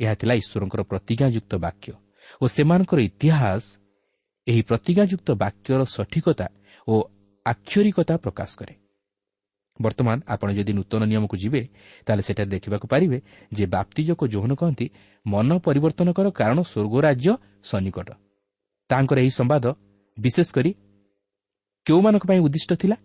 [0.01, 1.89] ଏହା ଥିଲା ଈଶ୍ୱରଙ୍କର ପ୍ରତିଜ୍ଞାଯୁକ୍ତ ବାକ୍ୟ
[2.43, 3.65] ଓ ସେମାନଙ୍କର ଇତିହାସ
[4.47, 6.47] ଏହି ପ୍ରତିଜ୍ଞାଯୁକ୍ତ ବାକ୍ୟର ସଠିକତା
[6.89, 6.95] ଓ
[7.47, 8.75] ଆକ୍ଷରିକତା ପ୍ରକାଶ କରେ।
[9.81, 11.63] ବର୍ତ୍ତମାନ ଆପଣ ଯଦି ନୂତନ ନିୟମକୁ ଯିବେ
[12.07, 13.19] ତାହେଲେ ସେଠାରେ ଦେଖିବାକୁ ପାରିବେ
[13.57, 14.87] ଯେ ବାପ୍ତିଜକ ଯୌହନ କହନ୍ତି
[15.27, 17.31] ମନ ପରିବର୍ତ୍ତନ କର କାରଣ ସ୍ୱର୍ଗ ରାଜ୍ୟ
[17.71, 18.09] ସନ୍ନିକଟ।
[18.91, 19.65] ତାଙ୍କର ଏହି ସମ୍ବାଦ
[20.19, 20.71] ବିଶେଷ କରି
[21.87, 22.97] କେଉଁମାନଙ୍କ ପାଇଁ ଉଦ୍ଦିଷ୍ଟ ଥିଲା?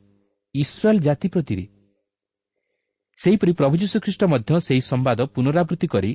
[0.56, 1.66] ଇସ୍ରାଏଲ୍ ଜାତି ପ୍ରତିରେ।
[3.20, 6.12] ସେହିପରି ପ୍ରଭୁ ଯୀଶୁଖ୍ରୀଷ୍ଟ ମଧ୍ୟ ସେହି ସମ୍ବାଦ ପୁନରାବୃତ୍ତି କରି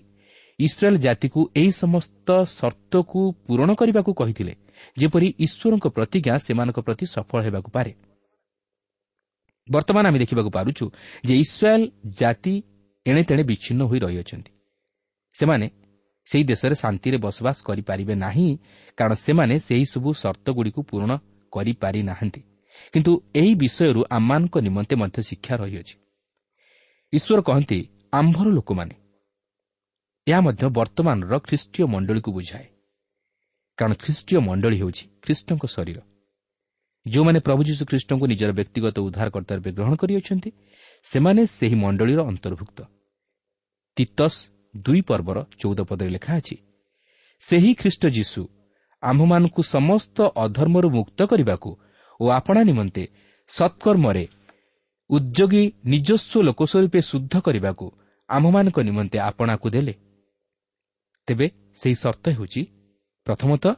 [0.58, 4.54] ଇସ୍ରାଏଲ୍ ଜାତିକୁ ଏହି ସମସ୍ତ ସର୍ତ୍ତକୁ ପୂରଣ କରିବାକୁ କହିଥିଲେ
[4.98, 7.92] ଯେପରି ଈଶ୍ୱରଙ୍କ ପ୍ରତିଜ୍ଞା ସେମାନଙ୍କ ପ୍ରତି ସଫଳ ହେବାକୁ ପାରେ।
[9.68, 10.84] ବର୍ତ୍ତମାନ ଆମେ ଦେଖିବାକୁ ପାରୁଛୁ
[11.26, 11.86] ଯେ ଇସ୍ରାଏଲ୍
[12.20, 12.54] ଜାତି
[13.06, 14.50] ଏଣେତେଣେ ବିଚ୍ଛିନ୍ନ ହୋଇ ରହିଅଛନ୍ତି।
[15.34, 15.66] ସେମାନେ
[16.26, 18.48] ସେହି ଦେଶରେ ଶାନ୍ତିରେ ବସବାସ କରିପାରିବେ ନାହିଁ
[18.98, 21.10] କାରଣ ସେମାନେ ସେହିସବୁ ସର୍ତ୍ତଗୁଡ଼ିକୁ ପୂରଣ
[21.52, 22.40] କରିପାରି ନାହାନ୍ତି
[22.92, 25.94] କିନ୍ତୁ ଏହି ବିଷୟରୁ ଆମମାନଙ୍କ ନିମନ୍ତେ ମଧ୍ୟ ଶିକ୍ଷା ରହିଅଛି।
[27.12, 27.78] ଈଶ୍ୱର କହନ୍ତି
[28.12, 28.94] ଆମ୍ଭର ଲୋକମାନେ।
[30.26, 32.66] ଏହା ମଧ୍ୟ ବର୍ତ୍ତମାନର ଖ୍ରୀଷ୍ଟୀୟ ମଣ୍ଡଳୀକୁ ବୁଝାଏ।
[33.78, 35.98] କାରଣ ଖ୍ରୀଷ୍ଟୀୟ ମଣ୍ଡଳୀ ହେଉଛି ଖ୍ରୀଷ୍ଟଙ୍କ ଶରୀର।
[37.06, 40.50] ଯେଉଁମାନେ ପ୍ରଭୁ ଯୀଶୁ ଖ୍ରୀଷ୍ଟଙ୍କୁ ନିଜର ବ୍ୟକ୍ତିଗତ ଉଦ୍ଧାରକର୍ତ୍ତା ରୂପେ ଗ୍ରହଣ କରିଅଛନ୍ତି
[41.04, 42.78] ସେମାନେ ସେହି ମଣ୍ଡଳୀର ଅନ୍ତର୍ଭୁକ୍ତ।
[43.96, 44.38] ତିତସ୍
[44.74, 46.56] ଦୁଇ ପର୍ବର ଚଉଦ ପଦରେ ଲେଖା ଅଛି
[47.42, 48.42] ସେହି ଖ୍ରୀଷ୍ଟ ଯୀଶୁ
[49.02, 51.70] ଆମ୍ଭମାନଙ୍କୁ ସମସ୍ତ ଅଧର୍ମରୁ ମୁକ୍ତ କରିବାକୁ
[52.20, 53.04] ଓ ଆପଣା ନିମନ୍ତେ
[53.50, 54.24] ସତ୍କର୍ମରେ
[55.10, 57.86] ଉଦ୍ଯୋଗୀ ନିଜସ୍ୱ ଲୋକ ସ୍ୱରୂପେ ଶୁଦ୍ଧ କରିବାକୁ
[58.28, 59.94] ଆମ୍ଭମାନଙ୍କ ନିମନ୍ତେ ଆପଣାକୁ ଦେଲେ।
[61.28, 61.46] ତେବେ
[61.80, 62.62] ସେହି ସର୍ତ୍ତ ହେଉଛି
[63.26, 63.74] ପ୍ରଥମତଃ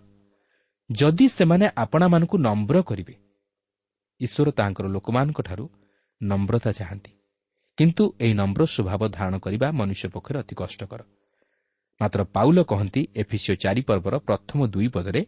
[0.90, 3.14] ଯଦି ସେମାନେ ଆପଣାମାନଙ୍କୁ ନମ୍ର କରିବେ
[4.20, 5.64] ଈଶ୍ୱର ତାଙ୍କର ଲୋକମାନଙ୍କଠାରୁ
[6.20, 7.15] ନମ୍ରତା ଚାହାନ୍ତି।
[7.78, 11.00] କିନ୍ତୁ ଏହି ନମ୍ର ସ୍ୱଭାବ ଧାରଣ କରିବା ମନୁଷ୍ୟ ପକ୍ଷରେ ଅତି କଷ୍ଟକର।
[12.00, 15.22] ମାତ୍ର ପାଉଲ କହନ୍ତି ଏଫିସିଓ ଚାରି ପର୍ବର ପ୍ରଥମ ଦୁଇ ପଦରେ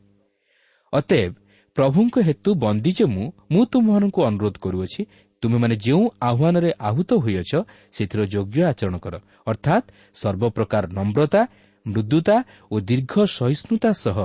[0.93, 1.33] ଅତେବ
[1.77, 5.03] ପ୍ରଭୁଙ୍କ ହେତୁ ବନ୍ଦୀ ଯେ ମୁଁ ମୁଁ ତୁମମାନଙ୍କୁ ଅନୁରୋଧ କରୁଅଛି
[5.43, 7.53] ତୁମେମାନେ ଯେଉଁ ଆହ୍ୱାନରେ ଆହୁତ ହୋଇଅଛ
[7.95, 9.15] ସେଥିର ଯୋଗ୍ୟ ଆଚରଣ କର।
[9.47, 11.43] ଅର୍ଥାତ୍ ସର୍ବପ୍ରକାର ନମ୍ରତା
[11.87, 12.37] ମୃଦୁତା
[12.73, 14.17] ଓ ଦୀର୍ଘ ସହିଷ୍ଣୁତା ସହ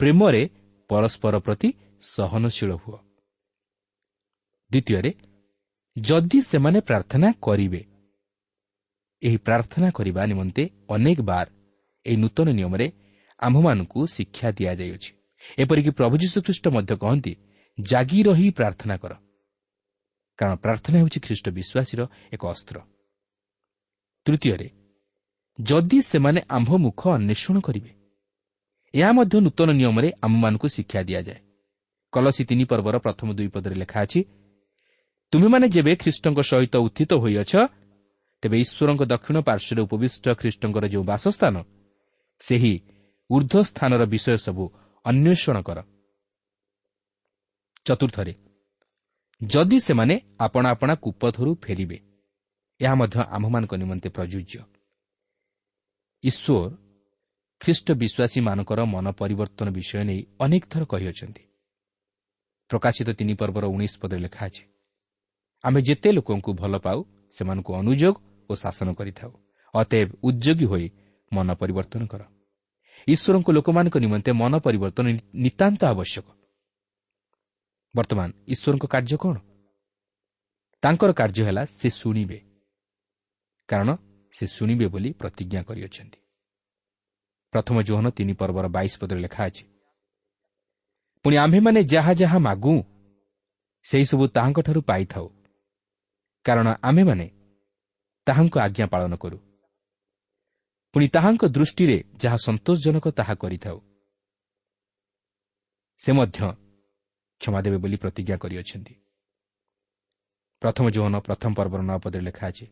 [0.00, 0.42] ପ୍ରେମରେ
[0.90, 1.68] ପରସ୍ପର ପ୍ରତି
[2.14, 2.98] ସହନଶୀଳ ହୁଅ।
[4.70, 5.10] ଦ୍ୱିତୀୟରେ
[5.96, 7.82] ଯଦି ସେମାନେ ପ୍ରାର୍ଥନା କରିବେ
[9.22, 11.46] ଏହି ପ୍ରାର୍ଥନା କରିବା ନିମନ୍ତେ ଅନେକ ବାର
[12.06, 12.86] ଏହି ନୂତନ ନିୟମରେ
[13.40, 15.10] ଆମ୍ଭମାନଙ୍କୁ ଶିକ୍ଷା ଦିଆଯାଇଅଛି।
[15.58, 17.32] ଏପରିକି ପ୍ରଭୁ ଯୀଶୁଖ୍ରୀଷ୍ଟ ମଧ୍ୟ କହନ୍ତି
[17.78, 19.12] ଜାଗି ରହି ପ୍ରାର୍ଥନା କର।
[20.38, 22.00] କାରଣ ପ୍ରାର୍ଥନା ହେଉଛି ଖ୍ରୀଷ୍ଟ ବିଶ୍ୱାସୀର
[22.34, 22.76] ଏକ ଅସ୍ତ୍ର।
[24.26, 24.68] ତୃତୀୟରେ
[25.58, 27.92] ଯଦି ସେମାନେ ଆମ୍ଭ ମୁଖ ଅନ୍ୱେଷଣ କରିବେ
[28.94, 31.40] ଏହା ମଧ୍ୟ ନୂତନ ନିୟମରେ ଆମମାନଙ୍କୁ ଶିକ୍ଷା ଦିଆଯାଏ।
[32.12, 34.20] କଲସି ତିନି ପର୍ବର ପ୍ରଥମ ଦୁଇ ପଦରେ ଲେଖା ଅଛି
[35.32, 37.52] ତୁମେମାନେ ଯେବେ ଖ୍ରୀଷ୍ଟଙ୍କ ସହିତ ଉତ୍ଥିତ ହୋଇଅଛ
[38.42, 41.54] ତେବେ ଈଶ୍ୱରଙ୍କ ଦକ୍ଷିଣ ପାର୍ଶ୍ୱରେ ଉପବିଷ୍ଟ ଖ୍ରୀଷ୍ଟଙ୍କର ଯେଉଁ ବାସସ୍ଥାନ
[42.40, 42.74] ସେହି
[43.30, 44.64] ଉର୍ଦ୍ଧ୍ୱ ସ୍ଥାନର ବିଷୟ ସବୁ
[45.04, 45.78] ଅନ୍ୱେଷଣ କର।
[47.86, 48.32] ଚତୁର୍ଥରେ
[49.40, 50.14] ଯଦି ସେମାନେ
[50.46, 51.98] ଆପଣା ଆପଣା କୂପଥରୁ ଫେରିବେ
[52.80, 54.58] ଏହା ମଧ୍ୟ ଆମ୍ଭମାନଙ୍କ ନିମନ୍ତେ ପ୍ରଯୁଜ୍ୟ।
[56.24, 56.70] ଈଶ୍ୱର
[57.60, 61.42] ଖ୍ରୀଷ୍ଟ ବିଶ୍ୱାସୀମାନଙ୍କର ମନ ପରିବର୍ତ୍ତନ ବିଷୟ ନେଇ ଅନେକ ଥର କହିଅଛନ୍ତି।
[62.70, 64.62] ପ୍ରକାଶିତ ତିନି ପର୍ବର ଉଣେଇଶ ପଦରେ ଲେଖା ଅଛି
[65.64, 66.98] ଆମେ ଯେତେ ଲୋକଙ୍କୁ ଭଲ ପାଉ
[67.30, 68.16] ସେମାନଙ୍କୁ ଅନୁଯୋଗ
[68.50, 69.30] ଓ ଶାସନ କରିଥାଉ।
[69.74, 70.86] ଅତେବ ଉଦ୍ଯୋଗୀ ହୋଇ
[71.32, 72.22] ମନ ପରିବର୍ତ୍ତନ କର।
[73.08, 76.26] ଈଶ୍ୱରଙ୍କ ଲୋକମାନଙ୍କ ନିମନ୍ତେ ମନ ପରିବର୍ତ୍ତନ ନିତାନ୍ତ ଆବଶ୍ୟକ।
[77.94, 79.36] ବର୍ତ୍ତମାନ ଈଶ୍ୱରଙ୍କ କାର୍ଯ୍ୟ କ'ଣ?
[80.82, 82.38] ତାଙ୍କର କାର୍ଯ୍ୟ ହେଲା ସେ ଶୁଣିବେ।
[83.68, 83.96] କାରଣ
[84.32, 86.18] ସେ ଶୁଣିବେ ବୋଲି ପ୍ରତିଜ୍ଞା କରିଅଛନ୍ତି।
[87.52, 89.64] ପ୍ରଥମ ଜୋହନ ତିନି ପର୍ବର ବାଇଶ ପଦରେ ଲେଖା ଅଛି
[91.24, 92.74] ପୁଣି ଆମ୍ଭେମାନେ ଯାହା ଯାହା ମାଗୁ
[93.86, 95.39] ସେହିସବୁ ତାହାଙ୍କଠାରୁ ପାଇଥାଉ।
[96.44, 97.26] କାରଣ ଆମ୍ଭେମାନେ
[98.26, 99.38] ତାହାଙ୍କ ଆଜ୍ଞା ପାଳନ କରୁ।
[100.94, 103.78] ପୁଣି ତାହାଙ୍କ ଦୃଷ୍ଟିରେ ଯାହା ସନ୍ତୋଷଜନକ ତାହା କରିଥାଉ।
[106.00, 106.38] ସେ ମଧ୍ୟ
[107.40, 108.94] କ୍ଷମା ଦେବେ ବୋଲି ପ୍ରତିଜ୍ଞା କରିଅଛନ୍ତି।
[110.62, 112.66] ପ୍ରଥମ ଯୌନ ପ୍ରଥମ ପର୍ବର ପଦରେ ଲେଖା ଅଛି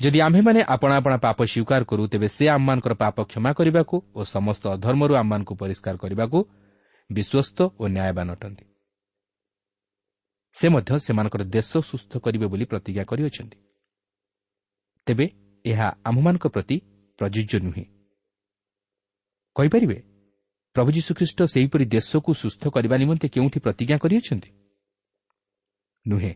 [0.00, 4.62] ଯଦି ଆମ୍ଭେମାନେ ଆପଣା ଆପଣା ପାପ ସ୍ୱୀକାର କରୁ ତେବେ ସେ ଆମମାନଙ୍କର ପାପ କ୍ଷମା କରିବାକୁ ଓ ସମସ୍ତ
[4.76, 6.38] ଅଧର୍ମରୁ ଆମମାନଙ୍କୁ ପରିଷ୍କାର କରିବାକୁ
[7.10, 8.69] ବିଶ୍ୱସ୍ତ ଓ ନ୍ୟାୟବାନ ଅଟନ୍ତି।
[10.52, 13.58] ସେ ମଧ୍ୟ ସେମାନଙ୍କର ଦେଶ ସୁସ୍ଥ କରିବେ ବୋଲି ପ୍ରତିଜ୍ଞା କରିଅଛନ୍ତି।
[15.06, 15.26] ତେବେ
[15.64, 16.76] ଏହା ଆମ୍ଭମାନଙ୍କ ପ୍ରତି
[17.18, 17.84] ପ୍ରଯୁଜ୍ୟ ନୁହେଁ।
[19.54, 20.02] କହିପାରିବେ
[20.76, 24.50] ପ୍ରଭୁ ଯୀଶୁଖ୍ରୀଷ୍ଟ ସେହିପରି ଦେଶକୁ ସୁସ୍ଥ କରିବା ନିମନ୍ତେ କେଉଁଠି ପ୍ରତିଜ୍ଞା କରିଅଛନ୍ତି?
[26.08, 26.34] ନୁହେଁ।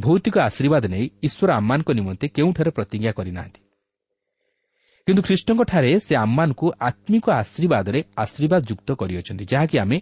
[0.00, 3.60] ଭୌତିକ ଆଶୀର୍ବାଦ ନେଇ ଈଶ୍ୱର ଆମମାନଙ୍କ ନିମନ୍ତେ କେଉଁଠାରେ ପ୍ରତିଜ୍ଞା କରିନାହାନ୍ତି।
[5.06, 9.98] କିନ୍ତୁ ଖ୍ରୀଷ୍ଟଙ୍କଠାରେ ସେ ଆମମାନଙ୍କୁ ଆତ୍ମିକ ଆଶୀର୍ବାଦରେ ଆଶୀର୍ବାଦ ଯୁକ୍ତ କରିଅଛନ୍ତି ଯାହାକି ଆମେ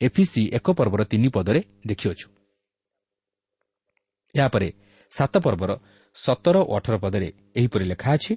[0.00, 2.26] ଏଫିସି ଏକ ପର୍ବର ତିନି ପଦରେ ଦେଖିଅଛୁ।
[4.34, 4.68] ଏହାପରେ
[5.12, 5.70] ସାତ ପର୍ବର
[6.16, 7.28] ସତର ଓ ଅଠର ପଦରେ
[7.58, 8.32] ଏହିପରି ଲେଖା ଅଛି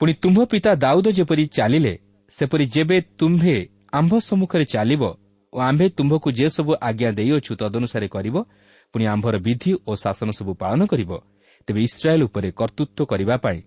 [0.00, 1.94] ପୁଣି ତୁମ୍ଭ ପିତା ଦାଉଦ ଯେପରି ଚାଲିଲେ
[2.32, 3.56] ସେପରି ଯେବେ ତୁମ୍ଭେ
[3.92, 5.02] ଆମ୍ଭ ସମ୍ମୁଖରେ ଚାଲିବ
[5.52, 8.36] ଓ ଆମ୍ଭେ ତୁମ୍ଭକୁ ଯେ ସବୁ ଆଜ୍ଞା ଦେଇଅଛୁ ତଦନୁସାରେ କରିବ
[8.94, 11.10] ପୁଣି ଆମ୍ଭର ବିଧି ଓ ଶାସନ ସବୁ ପାଳନ କରିବ
[11.68, 13.58] ତେବେ ଇସ୍ରାଏଲ୍ ଉପରେ କର୍ତ୍ତୃତ୍ୱ କରିବା ପାଇଁ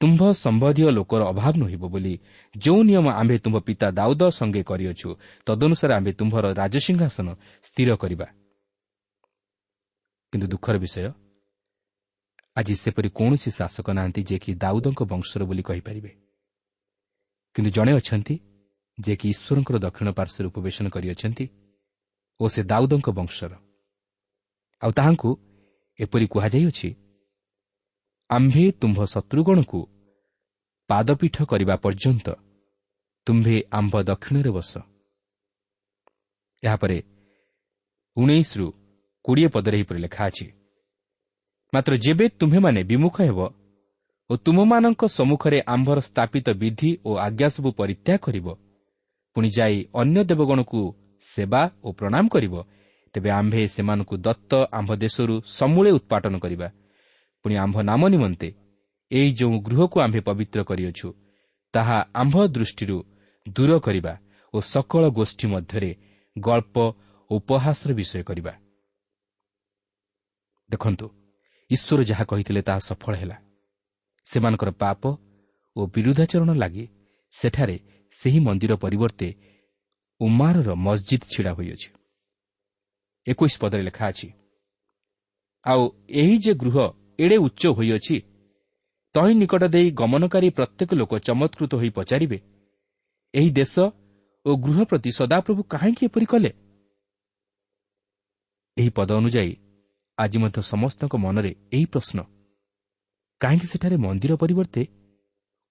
[0.00, 2.14] ତୁମ୍ଭ ସମ୍ବନ୍ଧୀୟ ଲୋକର ଅଭାବ ନୁହେବ ବୋଲି
[2.54, 5.08] ଯେଉଁ ନିୟମ ଆମ୍ଭେ ତୁମ୍ଭ ପିତା ଦାଉଦ ସଙ୍ଗେ କରିଅଛୁ
[5.46, 7.28] ତଦନୁସାରେ ଆମ୍ଭେ ତୁମ୍ଭର ରାଜସିଂହାସନ
[7.68, 8.26] ସ୍ଥିର କରିବା।
[10.32, 11.06] କିନ୍ତୁ ଦୁଃଖର ବିଷୟ
[12.58, 16.12] ଆଜି ସେପରି କୌଣସି ଶାସକ ନାହାନ୍ତି ଯେ କି ଦାଉଦଙ୍କ ବଂଶର ବୋଲି କହିପାରିବେ।
[17.56, 18.34] କିନ୍ତୁ ଜଣେ ଅଛନ୍ତି
[18.98, 21.44] ଯେ କି ଈଶ୍ୱରଙ୍କର ଦକ୍ଷିଣ ପାର୍ଶ୍ୱରେ ଉପବେଶନ କରିଅଛନ୍ତି
[22.40, 23.52] ଓ ସେ ଦାଉଦଙ୍କ ବଂଶର।
[24.82, 25.30] ଆଉ ତାହାଙ୍କୁ
[25.98, 26.88] ଏପରି କୁହାଯାଇଅଛି
[28.30, 29.80] ଆମ୍ଭେ ତୁମ୍ଭ ଶତ୍ରୁଗଣକୁ
[30.90, 32.26] ପାଦପୀଠ କରିବା ପର୍ଯ୍ୟନ୍ତ
[33.26, 34.72] ତୁମ୍ଭେ ଆମ୍ଭ ଦକ୍ଷିଣରେ ବସ।
[36.62, 36.98] ଏହାପରେ
[38.16, 38.66] ଉଣେଇଶରୁ
[39.24, 40.46] କୋଡ଼ିଏ ପଦରେ ଏହିପରି ଲେଖା ଅଛି
[41.72, 43.40] ମାତ୍ର ଯେବେ ତୁମ୍ଭେମାନେ ବିମୁଖ ହେବ
[44.30, 48.46] ଓ ତୁମମାନଙ୍କ ସମ୍ମୁଖରେ ଆମ୍ଭର ସ୍ଥାପିତ ବିଧି ଓ ଆଜ୍ଞା ସବୁ ପରିତ୍ୟାଗ କରିବ
[49.36, 50.80] ପୁଣି ଯାଇ ଅନ୍ୟ ଦେବଗଣକୁ
[51.24, 52.54] ସେବା ଓ ପ୍ରଣାମ କରିବ
[53.14, 56.68] ତେବେ ଆମ୍ଭେ ସେମାନଙ୍କୁ ଦତ୍ତ ଆମ୍ଭ ଦେଶରୁ ସମୂଳେ ଉତ୍ପାଟନ କରିବା
[57.44, 58.48] ପୁଣି ଆମ୍ଭ ନାମ ନିମନ୍ତେ
[59.10, 61.08] ଏହି ଯେଉଁ ଗୃହକୁ ଆମ୍ଭେ ପବିତ୍ର କରିଅଛୁ
[61.74, 62.98] ତାହା ଆମ୍ଭ ଦୃଷ୍ଟିରୁ
[63.46, 64.12] ଦୂର କରିବା
[64.54, 65.90] ଓ ସକଳ ଗୋଷ୍ଠୀ ମଧ୍ୟରେ
[66.36, 66.76] ଗଳ୍ପ
[67.30, 68.52] ଉପହାସର ବିଷୟ କରିବା।
[70.70, 71.06] ଦେଖନ୍ତୁ
[71.70, 73.36] ଈଶ୍ୱର ଯାହା କହିଥିଲେ ତାହା ସଫଳ ହେଲା।
[74.26, 75.02] ସେମାନଙ୍କର ପାପ
[75.76, 76.84] ଓ ବିରୁଦ୍ଧାଚରଣ ଲାଗି
[77.34, 77.76] ସେଠାରେ
[78.14, 79.28] ସେହି ମନ୍ଦିର ପରିବର୍ତ୍ତେ
[80.20, 81.88] ଉମାରର ମସ୍ଜିଦ୍ ଛିଡ଼ା ହୋଇଅଛି।
[83.26, 84.28] ଏକୋଇଶ ପଦରେ ଲେଖା ଅଛି
[85.66, 85.82] ଆଉ
[86.20, 86.76] ଏହି ଯେ ଗୃହ
[87.22, 88.16] ଏଡ଼େ ଉଚ୍ଚ ହୋଇଅଛି।
[89.14, 92.38] ତହିଁ ନିକଟ ଦେଇ ଗମନକାରୀ ପ୍ରତ୍ୟେକ ଲୋକ ଚମତ୍କୃତ ହୋଇ ପଚାରିବେ
[93.34, 93.74] ଏହି ଦେଶ
[94.46, 96.50] ଓ ଗୃହ ପ୍ରତି ସଦାପ୍ରଭୁ କାହିଁକି ଏପରି କଲେ?
[98.76, 99.52] ଏହି ପଦ ଅନୁଯାୟୀ
[100.18, 102.18] ଆଜି ମଧ୍ୟ ସମସ୍ତଙ୍କ ମନରେ ଏହି ପ୍ରଶ୍ନ
[103.40, 104.82] କାହିଁକି ସେଠାରେ ମନ୍ଦିର ପରିବର୍ତ୍ତେ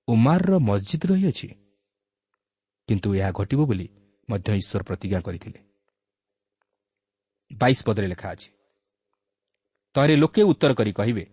[0.07, 1.47] ଉମାରର ମସ୍ଜିଦ୍ ରହିଅଛି?
[2.89, 3.87] କିନ୍ତୁ ଏହା ଘଟିବ ବୋଲି
[4.29, 5.59] ମଧ୍ୟ ଈଶ୍ୱର ପ୍ରତିଜ୍ଞା କରିଥିଲେ।
[7.51, 8.49] ବାଇଶ ପଦରେ ଲେଖା ଅଛି
[9.95, 11.23] ତହିଁରେ ଲୋକେ ଉତ୍ତର କରି କହିବେ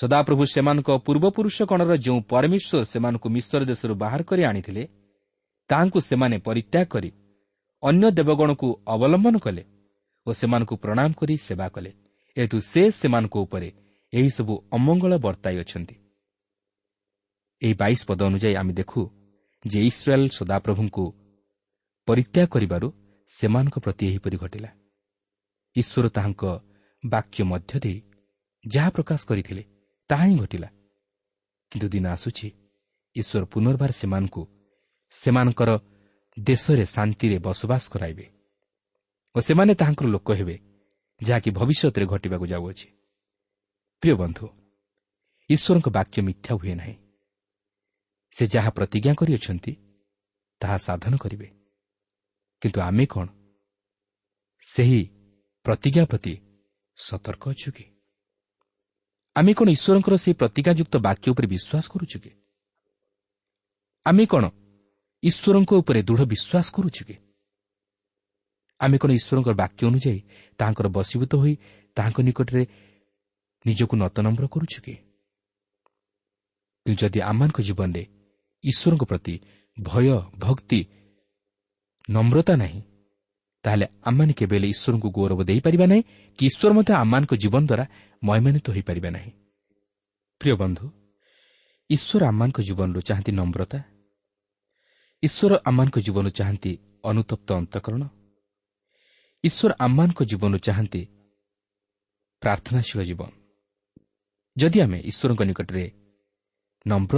[0.00, 4.82] ସଦାପ୍ରଭୁ ସେମାନଙ୍କ ପୂର୍ବପୁରୁଷ କଣର ଯେଉଁ ପରମେଶ୍ୱର ସେମାନଙ୍କୁ ମିଶ୍ର ଦେଶରୁ ବାହାର କରି ଆଣିଥିଲେ
[5.70, 7.10] ତାହାଙ୍କୁ ସେମାନେ ପରିତ୍ୟାଗ କରି
[7.82, 9.62] ଅନ୍ୟ ଦେବଗଣକୁ ଅବଲମ୍ବନ କଲେ
[10.26, 11.90] ଓ ସେମାନଙ୍କୁ ପ୍ରଣାମ କରି ସେବା କଲେ।
[12.36, 13.68] ଏହେତୁ ସେ ସେମାନଙ୍କ ଉପରେ
[14.12, 15.96] ଏହିସବୁ ଅମଙ୍ଗଳ ବର୍ତ୍ତାଇ ଅଛନ୍ତି।
[17.62, 19.00] ଏହି ବାଇଶ ପଦ ଅନୁଯାୟୀ ଆମେ ଦେଖୁ
[19.64, 21.04] ଯେ ଇସ୍ରାଏଲ୍ ସଦାପ୍ରଭୁଙ୍କୁ
[22.08, 22.88] ପରିତ୍ୟାଗ କରିବାରୁ
[23.30, 24.70] ସେମାନଙ୍କ ପ୍ରତି ଏହିପରି ଘଟିଲା।
[25.76, 26.42] ଈଶ୍ୱର ତାହାଙ୍କ
[27.04, 27.98] ବାକ୍ୟ ମଧ୍ୟ ଦେଇ
[28.64, 29.62] ଯାହା ପ୍ରକାଶ କରିଥିଲେ
[30.10, 30.68] ତାହା ହିଁ ଘଟିଲା।
[31.72, 32.48] କିନ୍ତୁ ଦିନ ଆସୁଛି
[33.16, 34.42] ଈଶ୍ୱର ପୁନର୍ବାର ସେମାନଙ୍କୁ
[35.14, 35.70] ସେମାନଙ୍କର
[36.36, 38.26] ଦେଶରେ ଶାନ୍ତିରେ ବସବାସ କରାଇବେ
[39.34, 40.56] ଓ ସେମାନେ ତାହାଙ୍କର ଲୋକ ହେବେ
[41.20, 42.88] ଯାହାକି ଭବିଷ୍ୟତରେ ଘଟିବାକୁ ଯାଉଅଛି।
[44.02, 44.46] ପ୍ରିୟ ବନ୍ଧୁ
[45.50, 46.96] ଈଶ୍ୱରଙ୍କ ବାକ୍ୟ ମିଥ୍ୟା ହୁଏ ନାହିଁ।
[48.34, 49.72] ସେ ଯାହା ପ୍ରତିଜ୍ଞା କରିଅଛନ୍ତି
[50.60, 51.48] ତାହା ସାଧନ କରିବେ।
[52.62, 53.26] କିନ୍ତୁ ଆମେ କ'ଣ?
[54.62, 55.00] ସେହି
[55.66, 56.34] ପ୍ରତିଜ୍ଞା ପ୍ରତି
[56.96, 57.84] ସତର୍କ ଅଛୁ କି?
[59.36, 62.30] ଆମେ କ'ଣ ଈଶ୍ୱରଙ୍କର ସେହି ପ୍ରତିଜ୍ଞାଯୁକ୍ତ ବାକ୍ୟ ଉପରେ ବିଶ୍ୱାସ କରୁଛୁ କି?
[64.06, 64.44] ଆମେ କ'ଣ
[65.22, 67.16] ଈଶ୍ୱରଙ୍କ ଉପରେ ଦୃଢ଼ ବିଶ୍ୱାସ କରୁଛୁ କି?
[68.80, 70.20] ଆମେ କ'ଣ ଈଶ୍ୱରଙ୍କର ବାକ୍ୟ ଅନୁଯାୟୀ
[70.58, 71.54] ତାହାଙ୍କର ବଶୀଭୂତ ହୋଇ
[71.96, 72.62] ତାହାଙ୍କ ନିକଟରେ
[73.64, 74.94] ନିଜକୁ ନତନମ୍ର କରୁଛୁ କି?
[76.86, 78.02] କିନ୍ତୁ ଯଦି ଆମମାନଙ୍କ ଜୀବନରେ
[78.64, 79.34] ଈଶ୍ୱରଙ୍କ ପ୍ରତି
[79.76, 80.06] ଭୟ
[80.38, 80.80] ଭକ୍ତି
[82.08, 82.80] ନମ୍ରତା ନାହିଁ
[83.64, 86.02] ତାହେଲେ ଆମମାନେ କେବେ ହେଲେ ଈଶ୍ୱରଙ୍କୁ ଗୌରବ ଦେଇପାରିବା ନାହିଁ
[86.38, 87.84] କି ଈଶ୍ୱର ମଧ୍ୟ ଆମମାନଙ୍କ ଜୀବନ ଦ୍ୱାରା
[88.22, 89.30] ମହିମାନିତ ହୋଇପାରିବେ ନାହିଁ।
[90.40, 90.86] ପ୍ରିୟ ବନ୍ଧୁ
[91.90, 93.78] ଈଶ୍ୱର ଆମମାନଙ୍କ ଜୀବନରୁ ଚାହାନ୍ତି ନମ୍ରତା।
[95.22, 96.72] ଈଶ୍ୱର ଆମମାନଙ୍କ ଜୀବନରୁ ଚାହାନ୍ତି
[97.04, 98.02] ଅନୁତପ୍ତ ଅନ୍ତଃକରଣ।
[99.44, 101.02] ଈଶ୍ୱର ଆମମାନଙ୍କ ଜୀବନରୁ ଚାହାନ୍ତି
[102.42, 103.30] ପ୍ରାର୍ଥନାଶୀଳ ଜୀବନ।
[104.56, 105.84] ଯଦି ଆମେ ଈଶ୍ୱରଙ୍କ ନିକଟରେ
[106.86, 107.16] ନମ୍ର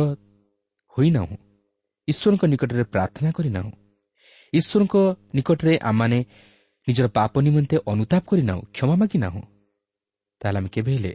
[0.94, 1.37] ହୋଇନାହୁଁ
[2.09, 3.72] ଈଶ୍ୱରଙ୍କ ନିକଟରେ ପ୍ରାର୍ଥନା କରିନାହୁଁ
[4.53, 4.97] ଈଶ୍ୱରଙ୍କ
[5.35, 6.19] ନିକଟରେ ଆମମାନେ
[6.88, 9.43] ନିଜର ପାପ ନିମନ୍ତେ ଅନୁତାପ କରିନାହୁଁ କ୍ଷମା ମାଗିନାହୁଁ
[10.41, 11.12] ତାହେଲେ ଆମେ କେବେ ହେଲେ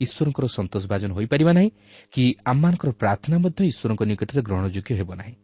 [0.00, 1.70] ଈଶ୍ୱରଙ୍କର ସନ୍ତୋଷ ଭାଜନ ହୋଇପାରିବା ନାହିଁ
[2.14, 5.34] କି ଆମମାନଙ୍କର ପ୍ରାର୍ଥନା ମଧ୍ୟ ଈଶ୍ୱରଙ୍କ ନିକଟରେ ଗ୍ରହଣଯୋଗ୍ୟ ହେବ ନାହିଁ?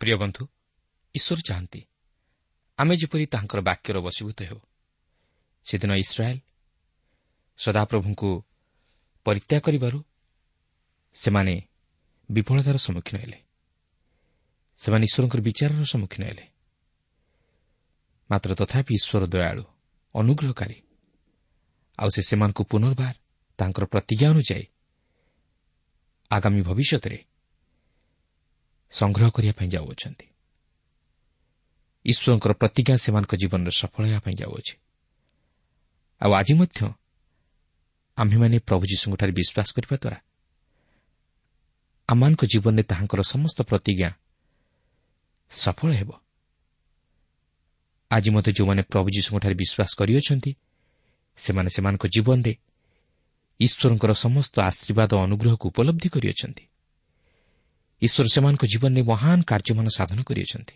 [0.00, 0.42] ପ୍ରିୟ ବନ୍ଧୁ
[1.14, 1.80] ଈଶ୍ୱର ଚାହାନ୍ତି
[2.78, 4.60] ଆମେ ଯେପରି ତାହାଙ୍କର ବାକ୍ୟର ବଶୀଭୂତ ହେଉ।
[5.66, 6.40] ସେଦିନ ଇସ୍ରାଏଲ୍
[7.58, 8.30] ସଦାପ୍ରଭୁଙ୍କୁ
[9.26, 9.98] ପରିତ୍ୟାଗ କରିବାରୁ
[11.16, 11.54] ସେମାନେ
[12.28, 13.38] ବିଫଳତାର ସମ୍ମୁଖୀନ ହେଲେ।
[14.78, 16.44] ସେମାନେ ଈଶ୍ୱରଙ୍କର ବିଚାରର ସମ୍ମୁଖୀନ ହେଲେ।
[18.30, 19.64] ମାତ୍ର ତଥାପି ଈଶ୍ୱର ଦୟାଳୁ
[20.14, 20.78] ଅନୁଗ୍ରହକାରୀ।
[21.98, 23.14] ଆଉ ସେ ସେମାନଙ୍କୁ ପୁନର୍ବାର
[23.58, 24.66] ତାଙ୍କର ପ୍ରତିଜ୍ଞା ଅନୁଯାୟୀ
[26.30, 27.18] ଆଗାମୀ ଭବିଷ୍ୟତରେ
[28.92, 30.26] ସଂଗ୍ରହ କରିବା ପାଇଁ ଯାଉଅଛନ୍ତି।
[32.04, 34.74] ଈଶ୍ୱରଙ୍କର ପ୍ରତିଜ୍ଞା ସେମାନଙ୍କ ଜୀବନରେ ସଫଳ ହେବା ପାଇଁ ଯାଉଅଛି।
[36.20, 36.78] ଆଉ ଆଜି ମଧ୍ୟ
[38.18, 40.18] ଆମ୍ଭେମାନେ ପ୍ରଭୁ ଯୀଶୁଙ୍କଠାରେ ବିଶ୍ୱାସ କରିବା ଦ୍ୱାରା
[42.08, 44.10] ଆମମାନଙ୍କ ଜୀବନରେ ତାହାଙ୍କର ସମସ୍ତ ପ୍ରତିଜ୍ଞା
[45.50, 46.10] ସଫଳ ହେବ।
[48.10, 50.52] ଆଜି ମଧ୍ୟ ଯେଉଁମାନେ ପ୍ରଭୁ ଯୀଶୁଙ୍କଠାରେ ବିଶ୍ୱାସ କରିଅଛନ୍ତି
[51.38, 52.52] ସେମାନେ ସେମାନଙ୍କ ଜୀବନରେ
[53.60, 56.64] ଈଶ୍ୱରଙ୍କର ସମସ୍ତ ଆଶୀର୍ବାଦ ଅନୁଗ୍ରହକୁ ଉପଲବ୍ଧି କରିଅଛନ୍ତି।
[58.02, 60.74] ଈଶ୍ୱର ସେମାନଙ୍କ ଜୀବନରେ ମହାନ କାର୍ଯ୍ୟମାନ ସାଧନ କରିଅଛନ୍ତି।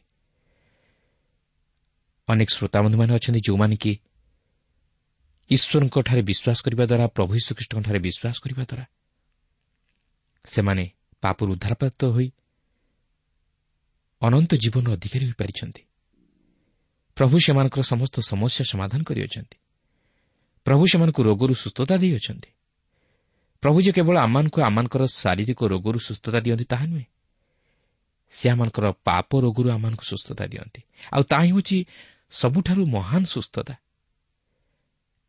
[2.28, 3.92] ଅନେକ ଶ୍ରୋତାବନ୍ଧୁମାନେ ଅଛନ୍ତି ଯେଉଁମାନେ କି
[5.50, 8.85] ଈଶ୍ୱରଙ୍କଠାରେ ବିଶ୍ୱାସ କରିବା ଦ୍ୱାରା ପ୍ରଭୁ ଯୀଶୁଖ୍ରୀଷ୍ଟଙ୍କଠାରେ ବିଶ୍ୱାସ କରିବା ଦ୍ୱାରା
[10.44, 10.85] ସେମାନେ
[11.22, 12.28] ପାପରୁ ଉଦ୍ଧାରପ୍ରାପ୍ତ ହୋଇ
[14.22, 15.82] ଅନନ୍ତ ଜୀବନର ଅଧିକାରୀ ହୋଇପାରିଛନ୍ତି।
[17.14, 19.56] ପ୍ରଭୁ ସେମାନଙ୍କର ସମସ୍ତ ସମସ୍ୟା ସମାଧାନ କରିଅଛନ୍ତି।
[20.64, 22.50] ପ୍ରଭୁ ସେମାନଙ୍କୁ ରୋଗରୁ ସୁସ୍ଥତା ଦେଇଅଛନ୍ତି।
[23.61, 27.04] ପ୍ରଭୁ ଯେ କେବଳ ଆମମାନଙ୍କୁ ଆମମାନଙ୍କର ଶାରୀରିକ ରୋଗରୁ ସୁସ୍ଥତା ଦିଅନ୍ତି ତାହା ନୁହେଁ।
[28.32, 30.80] ସେ ଆମମାନଙ୍କର ପାପ ରୋଗରୁ ଆମମାନଙ୍କୁ ସୁସ୍ଥତା ଦିଅନ୍ତି।
[31.12, 31.87] ଆଉ ତାହା ହେଉଛି
[32.30, 33.74] ସବୁଠାରୁ ମହାନ ସୁସ୍ଥତା।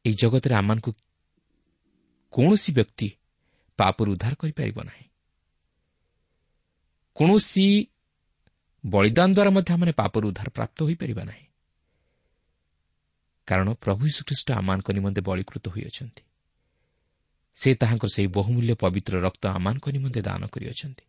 [0.06, 0.92] ଏହି ଜଗତରେ ଆମମାନଙ୍କୁ
[2.32, 3.08] କୌଣସି ବ୍ୟକ୍ତି
[3.78, 5.06] ପାପରୁ ଉଦ୍ଧାର କରିପାରିବ ନାହିଁ।
[7.16, 7.88] କୌଣସି
[8.86, 11.48] ବଳିଦାନ ଦ୍ୱାରା ମଧ୍ୟ ଆମେ ପାପରୁ ଉଦ୍ଧାର ପ୍ରାପ୍ତ ହୋଇପାରିବା ନାହିଁ।
[13.48, 16.24] କାରଣ ପ୍ରଭୁ ଯୀଶୁଖ୍ରୀଷ୍ଟ ଆମମାନଙ୍କ ନିମନ୍ତେ ବଳୀକୃତ ହୋଇଅଛନ୍ତି।
[17.56, 21.04] ସେ ତାହାଙ୍କର ସେହି ବହୁମୂଲ୍ୟ ପବିତ୍ର ରକ୍ତ ଆମମାନଙ୍କ ନିମନ୍ତେ ଦାନ କରିଅଛନ୍ତି।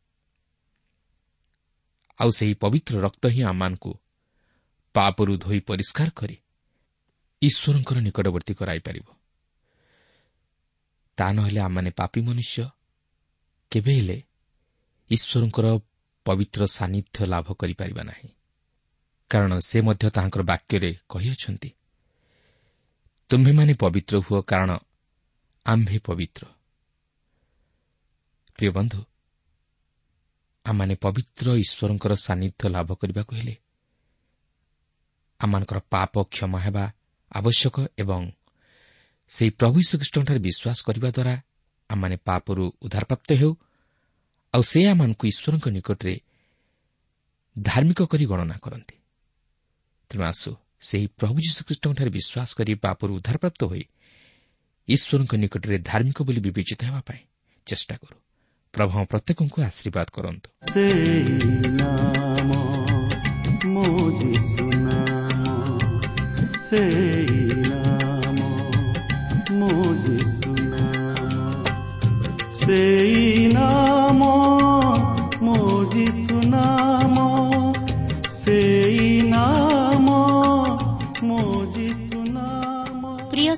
[2.21, 3.93] ଆଉ ସେହି ପବିତ୍ର ରକ୍ତ ହିଁ ଆମମାନଙ୍କୁ
[4.95, 6.37] ପାପରୁ ଧୋଇ ପରିଷ୍କାର କରି
[7.43, 9.07] ଈଶ୍ୱରଙ୍କର ନିକଟବର୍ତ୍ତୀ କରାଇପାରିବ
[11.19, 12.65] ତା ନହେଲେ ଆମମାନେ ପାପି ମନୁଷ୍ୟ
[13.71, 14.19] କେବେ ହେଲେ
[15.11, 15.67] ଈଶ୍ୱରଙ୍କର
[16.27, 18.29] ପବିତ୍ର ସାନ୍ନିଧ୍ୟ ଲାଭ କରିପାରିବା ନାହିଁ।
[19.31, 21.71] କାରଣ ସେ ମଧ୍ୟ ତାହାଙ୍କର ବାକ୍ୟରେ କହିଅଛନ୍ତି
[23.31, 24.71] ତୁମ୍ଭେମାନେ ପବିତ୍ର ହୁଅ କାରଣ
[25.67, 26.43] ଆମ୍ଭେ ପବିତ୍ର।
[28.59, 29.01] ପ୍ରିୟ ବନ୍ଧୁ
[30.67, 33.55] ଆମମାନେ ପବିତ୍ର ଈଶ୍ୱରଙ୍କର ସାନ୍ନିଧ୍ୟ ଲାଭ କରିବାକୁ ହେଲେ
[35.41, 36.85] ଆମମାନଙ୍କର ପାପ କ୍ଷମା ହେବା
[37.33, 38.23] ଆବଶ୍ୟକ ଏବଂ
[39.31, 41.35] ସେହି ପ୍ରଭୁ ଶ୍ରୀକୃଷ୍ଣଠାରେ ବିଶ୍ୱାସ କରିବା ଦ୍ୱାରା
[41.91, 43.53] ଆମମାନେ ପାପରୁ ଉଦ୍ଧାରପ୍ରାପ୍ତ ହେଉ
[44.55, 46.15] ଆଉ ସେ ଆମମାନଙ୍କୁ ଈଶ୍ୱରଙ୍କ ନିକଟରେ
[47.63, 48.97] ଧାର୍ମିକ କରି ଗଣନା କରନ୍ତି।
[50.11, 53.85] ତେଣୁ ଆସୁ ସେହି ପ୍ରଭୁ ଯୀଶୁଖ୍ରୀଷ୍ଟଙ୍କଠାରେ ବିଶ୍ୱାସ କରି ପାପରୁ ଉଦ୍ଧାରପ୍ରାପ୍ତ ହୋଇ
[54.89, 57.21] ଈଶ୍ୱରଙ୍କ ନିକଟରେ ଧାର୍ମିକ ବୋଲି ବିବେଚିତ ହେବା ପାଇଁ
[57.67, 58.17] ଚେଷ୍ଟା କରୁ।
[58.75, 60.49] ପ୍ରଭୁ ପ୍ରତ୍ୟେକଙ୍କୁ ଆଶୀର୍ବାଦ କରନ୍ତୁ।
[66.71, 67.14] ସେଇ